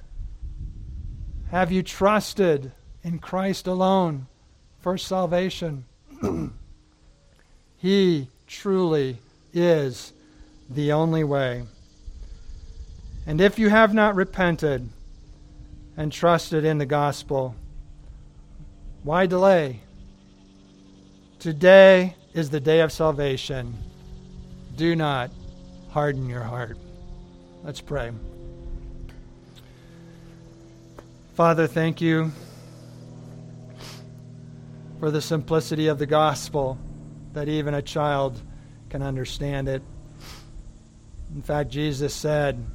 have 1.51 1.71
you 1.73 1.83
trusted 1.83 2.71
in 3.03 3.19
Christ 3.19 3.67
alone 3.67 4.27
for 4.79 4.97
salvation? 4.97 5.83
he 7.77 8.27
truly 8.47 9.17
is 9.53 10.13
the 10.69 10.91
only 10.91 11.23
way. 11.23 11.63
And 13.27 13.41
if 13.41 13.57
you 13.57 13.69
have 13.69 13.93
not 13.93 14.15
repented 14.15 14.89
and 15.97 16.11
trusted 16.11 16.65
in 16.65 16.77
the 16.77 16.85
gospel, 16.85 17.55
why 19.03 19.25
delay? 19.25 19.79
Today 21.39 22.15
is 22.33 22.49
the 22.49 22.59
day 22.59 22.81
of 22.81 22.91
salvation. 22.91 23.75
Do 24.75 24.95
not 24.95 25.31
harden 25.89 26.29
your 26.29 26.43
heart. 26.43 26.77
Let's 27.63 27.81
pray. 27.81 28.11
Father, 31.35 31.67
thank 31.67 32.01
you 32.01 32.31
for 34.99 35.11
the 35.11 35.21
simplicity 35.21 35.87
of 35.87 35.99
the 35.99 36.05
gospel 36.05 36.77
that 37.33 37.49
even 37.49 37.73
a 37.73 37.81
child 37.81 38.41
can 38.89 39.01
understand 39.01 39.67
it. 39.67 39.81
In 41.33 41.41
fact, 41.41 41.69
Jesus 41.69 42.13
said 42.13 42.65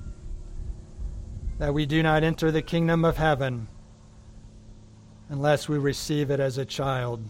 that 1.58 1.72
we 1.72 1.86
do 1.86 2.02
not 2.02 2.22
enter 2.22 2.50
the 2.50 2.62
kingdom 2.62 3.04
of 3.04 3.16
heaven 3.16 3.68
unless 5.28 5.68
we 5.68 5.78
receive 5.78 6.30
it 6.30 6.40
as 6.40 6.58
a 6.58 6.64
child, 6.64 7.22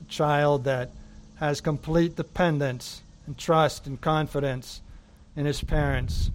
a 0.00 0.08
child 0.10 0.64
that 0.64 0.90
has 1.36 1.60
complete 1.60 2.14
dependence 2.14 3.02
and 3.26 3.36
trust 3.36 3.86
and 3.86 4.00
confidence 4.00 4.82
in 5.34 5.46
his 5.46 5.62
parents, 5.62 6.30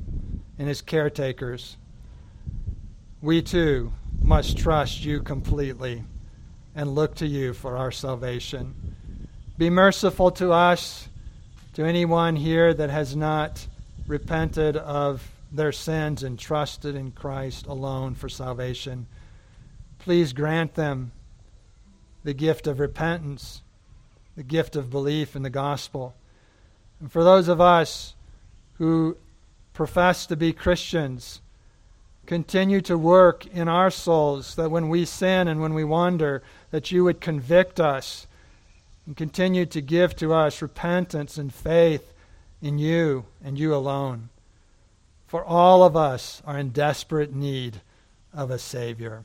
in 0.57 0.67
his 0.67 0.81
caretakers. 0.81 1.77
We 3.21 3.41
too 3.41 3.93
must 4.21 4.57
trust 4.57 5.05
you 5.05 5.21
completely 5.21 6.03
and 6.75 6.93
look 6.93 7.15
to 7.15 7.25
you 7.25 7.53
for 7.53 7.77
our 7.77 7.91
salvation. 7.91 8.75
Be 9.57 9.69
merciful 9.69 10.31
to 10.31 10.51
us, 10.51 11.07
to 11.73 11.85
anyone 11.85 12.35
here 12.35 12.73
that 12.73 12.89
has 12.89 13.15
not 13.15 13.65
repented 14.07 14.75
of 14.75 15.31
their 15.51 15.71
sins 15.71 16.23
and 16.23 16.37
trusted 16.37 16.95
in 16.95 17.11
Christ 17.11 17.65
alone 17.65 18.15
for 18.15 18.27
salvation. 18.27 19.07
Please 19.99 20.33
grant 20.33 20.75
them 20.75 21.11
the 22.23 22.33
gift 22.33 22.67
of 22.67 22.79
repentance, 22.79 23.61
the 24.35 24.43
gift 24.43 24.75
of 24.75 24.89
belief 24.89 25.35
in 25.35 25.43
the 25.43 25.49
gospel. 25.49 26.13
And 26.99 27.11
for 27.11 27.23
those 27.23 27.47
of 27.47 27.61
us 27.61 28.15
who 28.77 29.17
profess 29.73 30.25
to 30.25 30.35
be 30.35 30.51
Christians, 30.51 31.41
continue 32.25 32.81
to 32.81 32.97
work 32.97 33.45
in 33.47 33.67
our 33.67 33.91
souls 33.91 34.55
that 34.55 34.71
when 34.71 34.89
we 34.89 35.05
sin 35.05 35.47
and 35.47 35.61
when 35.61 35.73
we 35.73 35.83
wander, 35.83 36.41
that 36.75 36.91
you 36.91 37.05
would 37.05 37.21
convict 37.21 37.79
us 37.79 38.27
and 39.05 39.15
continue 39.15 39.65
to 39.65 39.79
give 39.79 40.13
to 40.13 40.33
us 40.33 40.61
repentance 40.61 41.37
and 41.37 41.53
faith 41.53 42.11
in 42.61 42.77
you 42.77 43.23
and 43.41 43.57
you 43.57 43.73
alone. 43.73 44.27
For 45.25 45.41
all 45.41 45.83
of 45.83 45.95
us 45.95 46.41
are 46.45 46.59
in 46.59 46.71
desperate 46.71 47.33
need 47.33 47.79
of 48.33 48.51
a 48.51 48.59
Savior. 48.59 49.23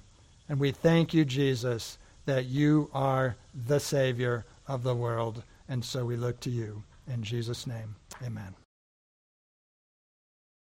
And 0.48 0.60
we 0.60 0.70
thank 0.70 1.12
you, 1.12 1.24
Jesus, 1.24 1.98
that 2.24 2.44
you 2.44 2.88
are 2.94 3.34
the 3.66 3.80
Savior 3.80 4.44
of 4.68 4.84
the 4.84 4.94
world. 4.94 5.42
And 5.68 5.84
so 5.84 6.04
we 6.04 6.14
look 6.14 6.38
to 6.42 6.50
you. 6.50 6.84
In 7.12 7.24
Jesus' 7.24 7.66
name, 7.66 7.96
amen. 8.24 8.59